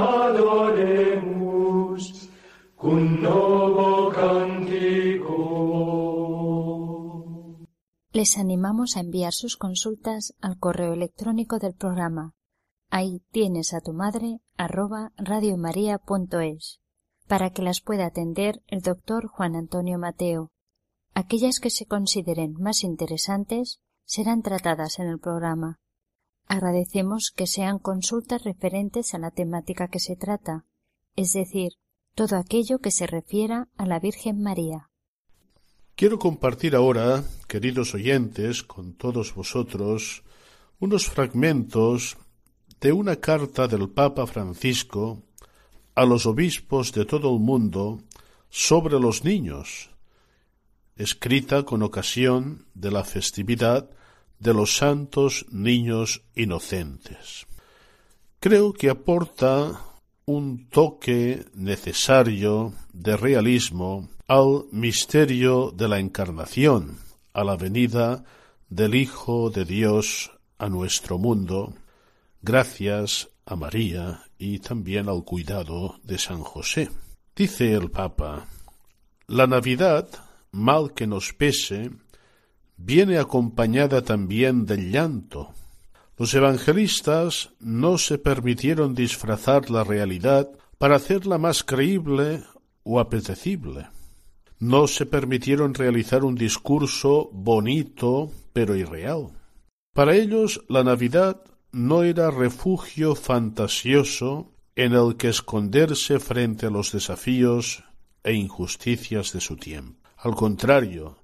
Les 8.23 8.39
animamos 8.39 8.97
a 8.97 9.01
enviar 9.01 9.33
sus 9.33 9.57
consultas 9.57 10.37
al 10.41 10.57
correo 10.57 10.93
electrónico 10.93 11.59
del 11.59 11.75
programa. 11.75 12.37
Ahí 12.89 13.21
tienes 13.33 13.75
a 13.75 13.81
tu 13.81 13.93
madre 13.93 14.39
arroba 14.57 15.11
radiomaria.es 15.17 16.81
para 17.27 17.51
que 17.51 17.63
las 17.63 17.81
pueda 17.81 18.07
atender 18.07 18.63
el 18.69 18.81
doctor 18.81 19.27
Juan 19.27 19.57
Antonio 19.57 19.99
Mateo. 19.99 20.53
Aquellas 21.15 21.59
que 21.59 21.71
se 21.71 21.87
consideren 21.87 22.53
más 22.61 22.85
interesantes 22.85 23.81
serán 24.05 24.43
tratadas 24.43 25.01
en 25.01 25.09
el 25.09 25.19
programa. 25.19 25.81
Agradecemos 26.47 27.33
que 27.35 27.49
sean 27.49 27.81
consultas 27.81 28.45
referentes 28.45 29.15
a 29.15 29.19
la 29.19 29.33
temática 29.33 29.89
que 29.89 29.99
se 29.99 30.15
trata, 30.15 30.65
es 31.17 31.33
decir, 31.33 31.73
todo 32.15 32.37
aquello 32.37 32.79
que 32.79 32.93
se 32.93 33.09
refiera 33.09 33.69
a 33.77 33.85
la 33.85 33.99
Virgen 33.99 34.41
María. 34.41 34.92
Quiero 36.03 36.19
compartir 36.19 36.75
ahora, 36.75 37.23
queridos 37.47 37.95
oyentes, 37.95 38.65
con 38.65 38.95
todos 38.95 39.37
vosotros, 39.37 40.25
unos 40.81 41.07
fragmentos 41.07 42.17
de 42.81 42.91
una 42.91 43.21
carta 43.21 43.69
del 43.69 43.89
Papa 43.89 44.27
Francisco 44.27 45.23
a 45.95 46.05
los 46.05 46.27
obispos 46.27 46.91
de 46.91 47.05
todo 47.05 47.33
el 47.33 47.39
mundo 47.39 48.03
sobre 48.51 48.99
los 48.99 49.23
niños, 49.23 49.91
escrita 50.97 51.63
con 51.63 51.85
ocasión 51.85 52.67
de 52.75 52.91
la 52.91 53.05
festividad 53.05 53.89
de 54.41 54.55
los 54.55 54.77
santos 54.77 55.47
niños 55.53 56.25
inocentes. 56.35 57.47
Creo 58.41 58.73
que 58.73 58.91
aporta 58.91 59.92
un 60.27 60.69
toque 60.69 61.45
necesario 61.55 62.75
de 62.93 63.17
realismo 63.17 64.09
al 64.29 64.65
misterio 64.71 65.73
de 65.73 65.89
la 65.89 65.99
encarnación, 65.99 66.99
a 67.33 67.45
la 67.45 67.57
venida 67.57 68.25
del 68.69 68.95
Hijo 68.95 69.51
de 69.51 69.65
Dios 69.65 70.31
a 70.59 70.69
nuestro 70.69 71.19
mundo, 71.19 71.75
gracias 72.41 73.29
a 73.45 73.57
María 73.57 74.23
y 74.39 74.61
también 74.61 75.09
al 75.09 75.25
cuidado 75.25 75.99
de 76.05 76.19
San 76.19 76.43
José. 76.43 76.89
Dice 77.35 77.73
el 77.73 77.91
Papa, 77.91 78.47
la 79.27 79.47
Navidad, 79.47 80.09
mal 80.53 80.93
que 80.95 81.07
nos 81.07 81.33
pese, 81.33 81.91
viene 82.77 83.19
acompañada 83.19 84.03
también 84.03 84.67
del 84.67 84.93
llanto. 84.93 85.55
Los 86.23 86.35
evangelistas 86.35 87.51
no 87.59 87.99
se 87.99 88.17
permitieron 88.17 88.95
disfrazar 88.95 89.71
la 89.73 89.83
realidad 89.83 90.49
para 90.79 90.95
hacerla 90.95 91.37
más 91.37 91.65
creíble 91.65 92.45
o 92.85 93.01
apetecible. 93.01 93.89
No 94.61 94.87
se 94.87 95.05
permitieron 95.05 95.75
realizar 95.75 96.23
un 96.23 96.37
discurso 96.37 97.29
bonito 97.33 98.31
pero 98.53 98.77
irreal. 98.77 99.33
Para 99.95 100.15
ellos 100.15 100.65
la 100.69 100.85
Navidad 100.85 101.43
no 101.73 102.05
era 102.05 102.31
refugio 102.31 103.17
fantasioso 103.17 104.53
en 104.77 104.93
el 104.93 105.17
que 105.17 105.29
esconderse 105.29 106.21
frente 106.21 106.67
a 106.67 106.71
los 106.71 106.93
desafíos 106.93 107.83
e 108.23 108.35
injusticias 108.35 109.33
de 109.33 109.41
su 109.41 109.57
tiempo. 109.57 110.09
Al 110.19 110.37
contrario, 110.37 111.17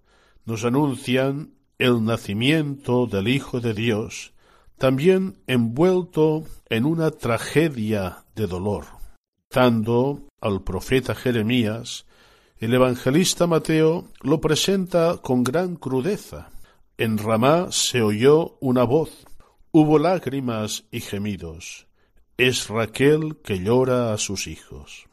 nos 0.44 0.64
anuncian 0.64 1.55
el 1.78 2.03
nacimiento 2.03 3.07
del 3.07 3.28
Hijo 3.28 3.61
de 3.61 3.74
Dios, 3.74 4.32
también 4.78 5.36
envuelto 5.46 6.44
en 6.68 6.84
una 6.86 7.10
tragedia 7.10 8.24
de 8.34 8.46
dolor. 8.46 8.86
Dando 9.50 10.22
al 10.40 10.62
profeta 10.62 11.14
Jeremías, 11.14 12.06
el 12.58 12.74
evangelista 12.74 13.46
Mateo 13.46 14.08
lo 14.20 14.40
presenta 14.40 15.18
con 15.18 15.44
gran 15.44 15.76
crudeza. 15.76 16.50
En 16.96 17.18
Ramá 17.18 17.68
se 17.70 18.02
oyó 18.02 18.56
una 18.60 18.84
voz, 18.84 19.26
hubo 19.72 19.98
lágrimas 19.98 20.84
y 20.90 21.00
gemidos. 21.00 21.86
Es 22.36 22.68
Raquel 22.68 23.36
que 23.42 23.58
llora 23.58 24.12
a 24.12 24.18
sus 24.18 24.46
hijos. 24.46 25.06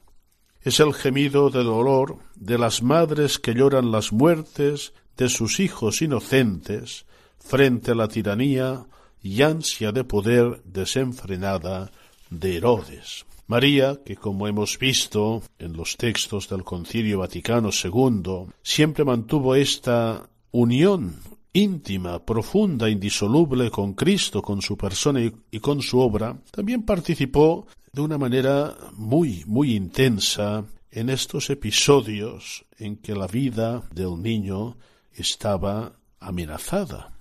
Es 0.62 0.80
el 0.80 0.94
gemido 0.94 1.50
de 1.50 1.64
dolor 1.64 2.18
de 2.36 2.58
las 2.58 2.82
madres 2.82 3.40
que 3.40 3.54
lloran 3.54 3.92
las 3.92 4.12
muertes 4.12 4.94
de 5.18 5.30
sus 5.30 5.60
hijos 5.60 6.02
inocentes 6.02 7.06
frente 7.40 7.92
a 7.92 7.96
la 7.96 8.08
tiranía 8.08 8.86
y 9.26 9.42
ansia 9.42 9.92
de 9.92 10.04
poder 10.04 10.62
desenfrenada 10.66 11.92
de 12.30 12.58
Herodes. 12.58 13.26
María, 13.48 14.00
que 14.06 14.16
como 14.16 14.48
hemos 14.48 14.78
visto 14.78 15.42
en 15.58 15.74
los 15.74 15.98
textos 15.98 16.48
del 16.48 16.64
Concilio 16.64 17.18
Vaticano 17.18 17.72
II, 17.72 18.54
siempre 18.62 19.04
mantuvo 19.04 19.56
esta 19.56 20.30
unión 20.52 21.16
íntima, 21.54 22.24
profunda, 22.24 22.88
indisoluble 22.88 23.72
con 23.72 23.96
Cristo, 23.96 24.44
con 24.44 24.62
su 24.62 24.78
persona 24.78 25.22
y, 25.24 25.60
con 25.60 25.82
su 25.82 25.98
obra, 26.00 26.38
también 26.52 26.84
participó 26.84 27.66
de 27.92 28.02
una 28.02 28.20
manera 28.20 28.78
muy, 28.94 29.44
muy 29.48 29.76
intensa 29.76 30.66
en 30.92 31.10
estos 31.10 31.50
episodios 31.50 32.64
en 32.78 32.98
que 32.98 33.16
la 33.16 33.26
vida 33.26 33.90
del 33.92 34.22
niño 34.22 34.78
estaba 35.14 35.94
amenazada. 36.20 37.12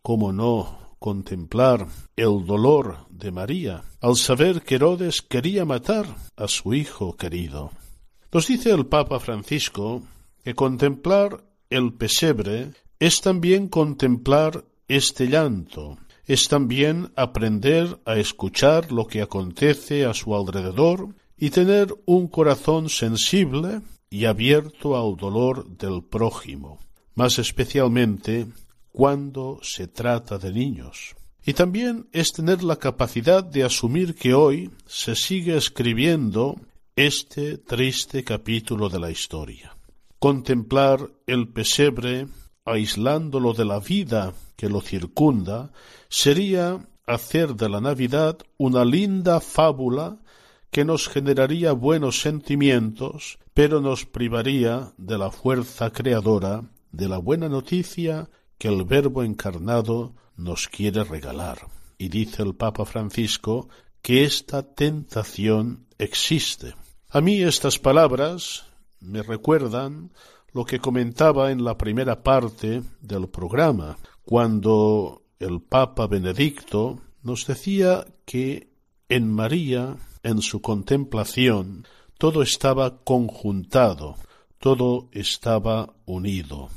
¿Cómo 0.00 0.32
no 0.32 0.89
contemplar 1.00 1.88
el 2.14 2.46
dolor 2.46 3.08
de 3.10 3.32
María 3.32 3.82
al 4.00 4.14
saber 4.14 4.62
que 4.62 4.76
Herodes 4.76 5.20
quería 5.22 5.64
matar 5.64 6.06
a 6.36 6.46
su 6.46 6.72
hijo 6.72 7.16
querido? 7.16 7.72
Nos 8.32 8.46
dice 8.46 8.70
el 8.70 8.86
Papa 8.86 9.18
Francisco 9.18 10.02
que 10.44 10.54
contemplar 10.54 11.42
el 11.70 11.94
pesebre 11.94 12.70
es 13.00 13.20
también 13.20 13.66
contemplar 13.66 14.64
este 14.86 15.26
llanto, 15.26 15.98
es 16.26 16.46
también 16.46 17.10
aprender 17.16 17.98
a 18.04 18.16
escuchar 18.16 18.92
lo 18.92 19.08
que 19.08 19.22
acontece 19.22 20.04
a 20.04 20.14
su 20.14 20.36
alrededor 20.36 21.16
y 21.36 21.50
tener 21.50 21.92
un 22.06 22.28
corazón 22.28 22.88
sensible 22.88 23.80
y 24.08 24.26
abierto 24.26 24.96
al 24.96 25.16
dolor 25.16 25.66
del 25.76 26.04
prójimo 26.04 26.78
más 27.20 27.38
especialmente 27.38 28.46
cuando 28.92 29.60
se 29.62 29.86
trata 29.88 30.38
de 30.38 30.52
niños. 30.52 31.14
Y 31.44 31.54
también 31.54 32.08
es 32.12 32.32
tener 32.32 32.62
la 32.62 32.76
capacidad 32.76 33.42
de 33.42 33.64
asumir 33.64 34.14
que 34.14 34.34
hoy 34.34 34.70
se 34.86 35.14
sigue 35.14 35.56
escribiendo 35.56 36.56
este 36.96 37.56
triste 37.56 38.24
capítulo 38.24 38.88
de 38.88 39.00
la 39.00 39.10
historia. 39.10 39.74
Contemplar 40.18 41.10
el 41.26 41.48
pesebre, 41.48 42.26
aislándolo 42.64 43.54
de 43.54 43.64
la 43.64 43.80
vida 43.80 44.34
que 44.56 44.68
lo 44.68 44.82
circunda, 44.82 45.72
sería 46.10 46.86
hacer 47.06 47.54
de 47.56 47.68
la 47.68 47.80
Navidad 47.80 48.38
una 48.58 48.84
linda 48.84 49.40
fábula 49.40 50.18
que 50.70 50.84
nos 50.84 51.08
generaría 51.08 51.72
buenos 51.72 52.20
sentimientos, 52.20 53.38
pero 53.54 53.80
nos 53.80 54.04
privaría 54.04 54.92
de 54.98 55.18
la 55.18 55.30
fuerza 55.30 55.90
creadora 55.90 56.62
de 56.92 57.08
la 57.08 57.18
buena 57.18 57.48
noticia 57.48 58.28
que 58.60 58.68
el 58.68 58.84
Verbo 58.84 59.22
encarnado 59.22 60.12
nos 60.36 60.68
quiere 60.68 61.02
regalar. 61.02 61.66
Y 61.96 62.10
dice 62.10 62.42
el 62.42 62.54
Papa 62.54 62.84
Francisco 62.84 63.70
que 64.02 64.24
esta 64.24 64.62
tentación 64.62 65.86
existe. 65.96 66.74
A 67.08 67.22
mí 67.22 67.42
estas 67.42 67.78
palabras 67.78 68.66
me 69.00 69.22
recuerdan 69.22 70.12
lo 70.52 70.66
que 70.66 70.78
comentaba 70.78 71.50
en 71.52 71.64
la 71.64 71.78
primera 71.78 72.22
parte 72.22 72.82
del 73.00 73.30
programa, 73.30 73.96
cuando 74.26 75.22
el 75.38 75.62
Papa 75.62 76.06
Benedicto 76.06 77.00
nos 77.22 77.46
decía 77.46 78.04
que 78.26 78.74
en 79.08 79.32
María, 79.32 79.96
en 80.22 80.42
su 80.42 80.60
contemplación, 80.60 81.86
todo 82.18 82.42
estaba 82.42 82.98
conjuntado, 83.04 84.16
todo 84.58 85.08
estaba 85.12 85.94
unido 86.04 86.68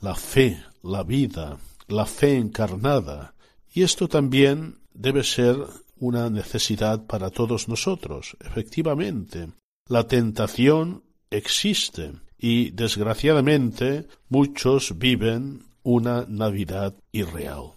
la 0.00 0.14
fe, 0.14 0.62
la 0.82 1.02
vida, 1.02 1.58
la 1.88 2.06
fe 2.06 2.36
encarnada. 2.36 3.34
Y 3.72 3.82
esto 3.82 4.08
también 4.08 4.78
debe 4.92 5.24
ser 5.24 5.56
una 5.96 6.30
necesidad 6.30 7.06
para 7.06 7.30
todos 7.30 7.68
nosotros. 7.68 8.36
Efectivamente, 8.40 9.48
la 9.88 10.06
tentación 10.06 11.02
existe 11.30 12.12
y 12.38 12.70
desgraciadamente 12.70 14.06
muchos 14.28 14.98
viven 14.98 15.64
una 15.82 16.24
Navidad 16.28 16.94
irreal. 17.12 17.72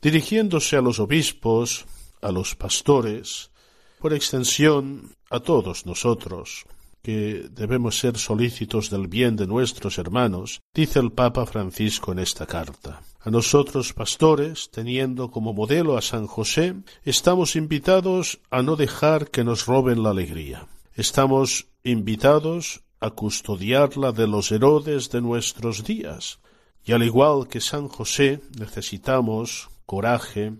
Dirigiéndose 0.00 0.76
a 0.76 0.80
los 0.80 1.00
obispos, 1.00 1.84
a 2.22 2.32
los 2.32 2.54
pastores, 2.54 3.50
por 3.98 4.14
extensión 4.14 5.10
a 5.30 5.40
todos 5.40 5.84
nosotros, 5.84 6.64
que 7.02 7.48
debemos 7.50 7.98
ser 7.98 8.18
solícitos 8.18 8.90
del 8.90 9.08
bien 9.08 9.36
de 9.36 9.46
nuestros 9.46 9.98
hermanos, 9.98 10.60
dice 10.74 10.98
el 10.98 11.12
Papa 11.12 11.46
Francisco 11.46 12.12
en 12.12 12.18
esta 12.18 12.46
carta. 12.46 13.02
A 13.20 13.30
nosotros, 13.30 13.92
pastores, 13.92 14.70
teniendo 14.70 15.30
como 15.30 15.52
modelo 15.52 15.96
a 15.96 16.02
San 16.02 16.26
José, 16.26 16.74
estamos 17.04 17.56
invitados 17.56 18.40
a 18.50 18.62
no 18.62 18.76
dejar 18.76 19.30
que 19.30 19.44
nos 19.44 19.66
roben 19.66 20.02
la 20.02 20.10
alegría. 20.10 20.66
Estamos 20.94 21.68
invitados 21.84 22.82
a 23.00 23.10
custodiarla 23.10 24.12
de 24.12 24.26
los 24.26 24.50
Herodes 24.50 25.10
de 25.10 25.20
nuestros 25.20 25.84
días. 25.84 26.40
Y 26.84 26.92
al 26.92 27.02
igual 27.02 27.48
que 27.48 27.60
San 27.60 27.88
José, 27.88 28.40
necesitamos 28.58 29.68
coraje 29.84 30.54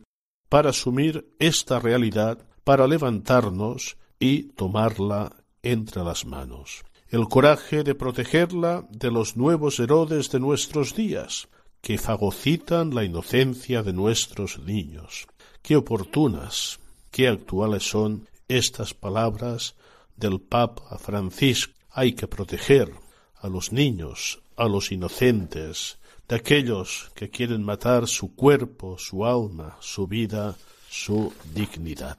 para 0.48 0.70
asumir 0.70 1.34
esta 1.38 1.78
realidad, 1.78 2.38
para 2.64 2.86
levantarnos 2.86 3.96
y 4.18 4.44
tomarla 4.54 5.37
entre 5.72 6.02
las 6.02 6.24
manos. 6.24 6.84
El 7.08 7.28
coraje 7.28 7.84
de 7.84 7.94
protegerla 7.94 8.86
de 8.90 9.10
los 9.10 9.36
nuevos 9.36 9.78
Herodes 9.78 10.30
de 10.30 10.40
nuestros 10.40 10.94
días, 10.94 11.48
que 11.80 11.98
fagocitan 11.98 12.94
la 12.94 13.04
inocencia 13.04 13.82
de 13.82 13.92
nuestros 13.92 14.58
niños. 14.58 15.26
Qué 15.62 15.76
oportunas, 15.76 16.80
qué 17.10 17.28
actuales 17.28 17.88
son 17.88 18.28
estas 18.48 18.94
palabras 18.94 19.74
del 20.16 20.40
Papa 20.40 20.98
Francisco. 20.98 21.74
Hay 21.90 22.12
que 22.12 22.26
proteger 22.26 22.92
a 23.40 23.48
los 23.48 23.72
niños, 23.72 24.40
a 24.56 24.68
los 24.68 24.90
inocentes, 24.90 25.98
de 26.28 26.36
aquellos 26.36 27.10
que 27.14 27.30
quieren 27.30 27.62
matar 27.62 28.06
su 28.06 28.34
cuerpo, 28.34 28.98
su 28.98 29.24
alma, 29.24 29.76
su 29.80 30.06
vida, 30.06 30.56
su 30.88 31.32
dignidad. 31.54 32.18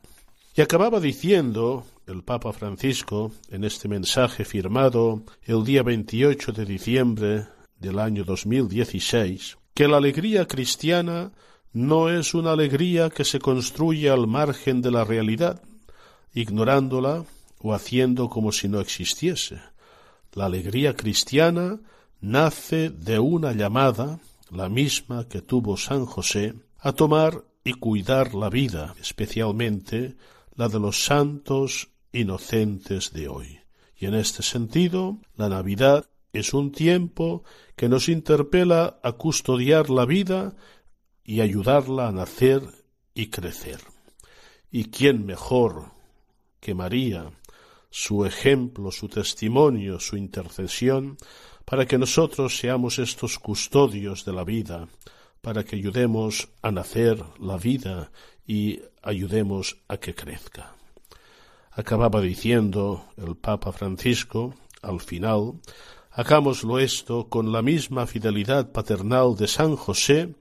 Y 0.60 0.62
acababa 0.62 0.99
diciendo 0.99 1.86
el 2.05 2.22
Papa 2.22 2.51
Francisco 2.51 3.32
en 3.49 3.64
este 3.64 3.88
mensaje 3.88 4.43
firmado 4.43 5.24
el 5.45 5.64
día 5.64 5.84
28 5.84 6.51
de 6.51 6.66
diciembre 6.66 7.47
del 7.80 7.97
año 7.97 8.26
2016 8.26 9.57
que 9.74 9.88
la 9.88 9.95
alegría 9.95 10.45
cristiana 10.49 11.32
no 11.72 12.10
es 12.10 12.34
una 12.34 12.51
alegría 12.51 13.10
que 13.10 13.24
se 13.24 13.39
construye 13.39 14.10
al 14.10 14.28
margen 14.28 14.82
de 14.82 14.91
la 14.91 15.05
realidad, 15.05 15.62
ignorándola 16.34 17.24
o 17.60 17.74
haciendo 17.74 18.30
como 18.30 18.51
si 18.51 18.68
no 18.68 18.82
existiese. 18.82 19.62
La 20.34 20.47
alegría 20.47 20.93
cristiana 20.93 21.80
nace 22.20 22.89
de 22.89 23.18
una 23.18 23.53
llamada, 23.53 24.20
la 24.51 24.68
misma 24.68 25.26
que 25.30 25.41
tuvo 25.41 25.78
San 25.78 26.05
José, 26.05 26.53
a 26.80 26.91
tomar 26.91 27.45
y 27.64 27.76
cuidar 27.76 28.36
la 28.36 28.49
vida, 28.49 28.93
especialmente 28.99 30.18
la 30.60 30.68
de 30.68 30.78
los 30.78 31.05
santos 31.05 31.88
inocentes 32.12 33.14
de 33.14 33.30
hoy. 33.30 33.62
Y 33.95 34.07
en 34.07 34.14
este 34.14 34.43
sentido, 34.43 35.22
la 35.38 35.47
Navidad 35.47 36.10
es 36.34 36.53
un 36.53 36.74
tiempo 36.74 37.45
que 37.78 37.88
nos 37.88 38.10
interpela 38.10 38.99
a 39.01 39.14
custodiar 39.14 39.89
la 39.89 40.03
vida 40.03 40.57
y 41.24 41.39
ayudarla 41.39 42.10
a 42.10 42.12
nacer 42.12 42.62
y 43.14 43.28
crecer. 43.28 43.80
¿Y 44.70 44.89
quién 44.89 45.26
mejor 45.26 45.93
que 46.60 46.74
María, 46.74 47.32
su 47.89 48.26
ejemplo, 48.26 48.91
su 48.91 49.07
testimonio, 49.07 49.97
su 50.01 50.18
intercesión, 50.18 51.16
para 51.64 51.86
que 51.86 51.97
nosotros 51.97 52.57
seamos 52.57 52.99
estos 52.99 53.39
custodios 53.39 54.26
de 54.26 54.34
la 54.34 54.43
vida, 54.43 54.89
para 55.39 55.64
que 55.64 55.78
ayudemos 55.78 56.49
a 56.62 56.72
nacer 56.72 57.24
la 57.39 57.55
vida 57.55 58.12
y 58.50 58.82
ayudemos 59.04 59.78
a 59.88 59.97
que 59.97 60.16
crezca. 60.16 60.74
Acababa 61.72 62.20
diciendo 62.20 63.06
el 63.16 63.38
Papa 63.38 63.72
Francisco, 63.72 64.56
al 64.82 65.00
final, 65.00 65.54
Hagámoslo 66.12 66.80
esto 66.80 67.30
con 67.30 67.54
la 67.54 67.62
misma 67.62 68.06
fidelidad 68.08 68.74
paternal 68.74 69.38
de 69.38 69.47
San 69.47 69.78
José 69.78 70.36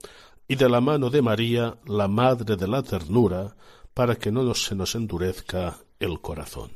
y 0.45 0.55
de 0.55 0.67
la 0.67 0.81
mano 0.81 1.09
de 1.09 1.21
María, 1.21 1.77
la 1.85 2.09
Madre 2.09 2.57
de 2.57 2.67
la 2.67 2.81
Ternura, 2.83 3.55
para 3.93 4.15
que 4.15 4.29
no 4.29 4.53
se 4.55 4.75
nos 4.75 4.95
endurezca 4.95 5.77
el 5.99 6.19
corazón. 6.19 6.71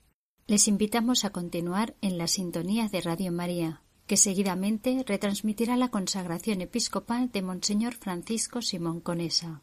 Les 0.50 0.68
invitamos 0.68 1.26
a 1.26 1.30
continuar 1.30 1.94
en 2.02 2.18
la 2.18 2.26
sintonía 2.26 2.88
de 2.88 3.02
Radio 3.02 3.32
María, 3.32 3.84
que 4.08 4.18
seguidamente 4.18 5.04
retransmitirá 5.06 5.78
la 5.78 5.90
consagración 5.90 6.62
episcopal 6.62 7.32
de 7.32 7.44
Monseñor 7.44 7.94
Francisco 7.94 8.64
Simón 8.64 9.00
Conesa. 9.00 9.62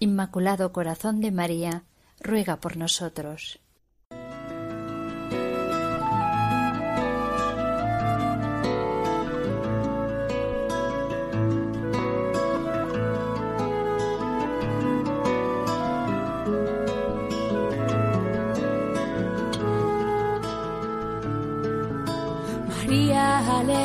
Inmaculado 0.00 0.72
Corazón 0.72 1.20
de 1.20 1.30
María, 1.30 1.84
ruega 2.18 2.58
por 2.58 2.76
nosotros. 2.76 3.60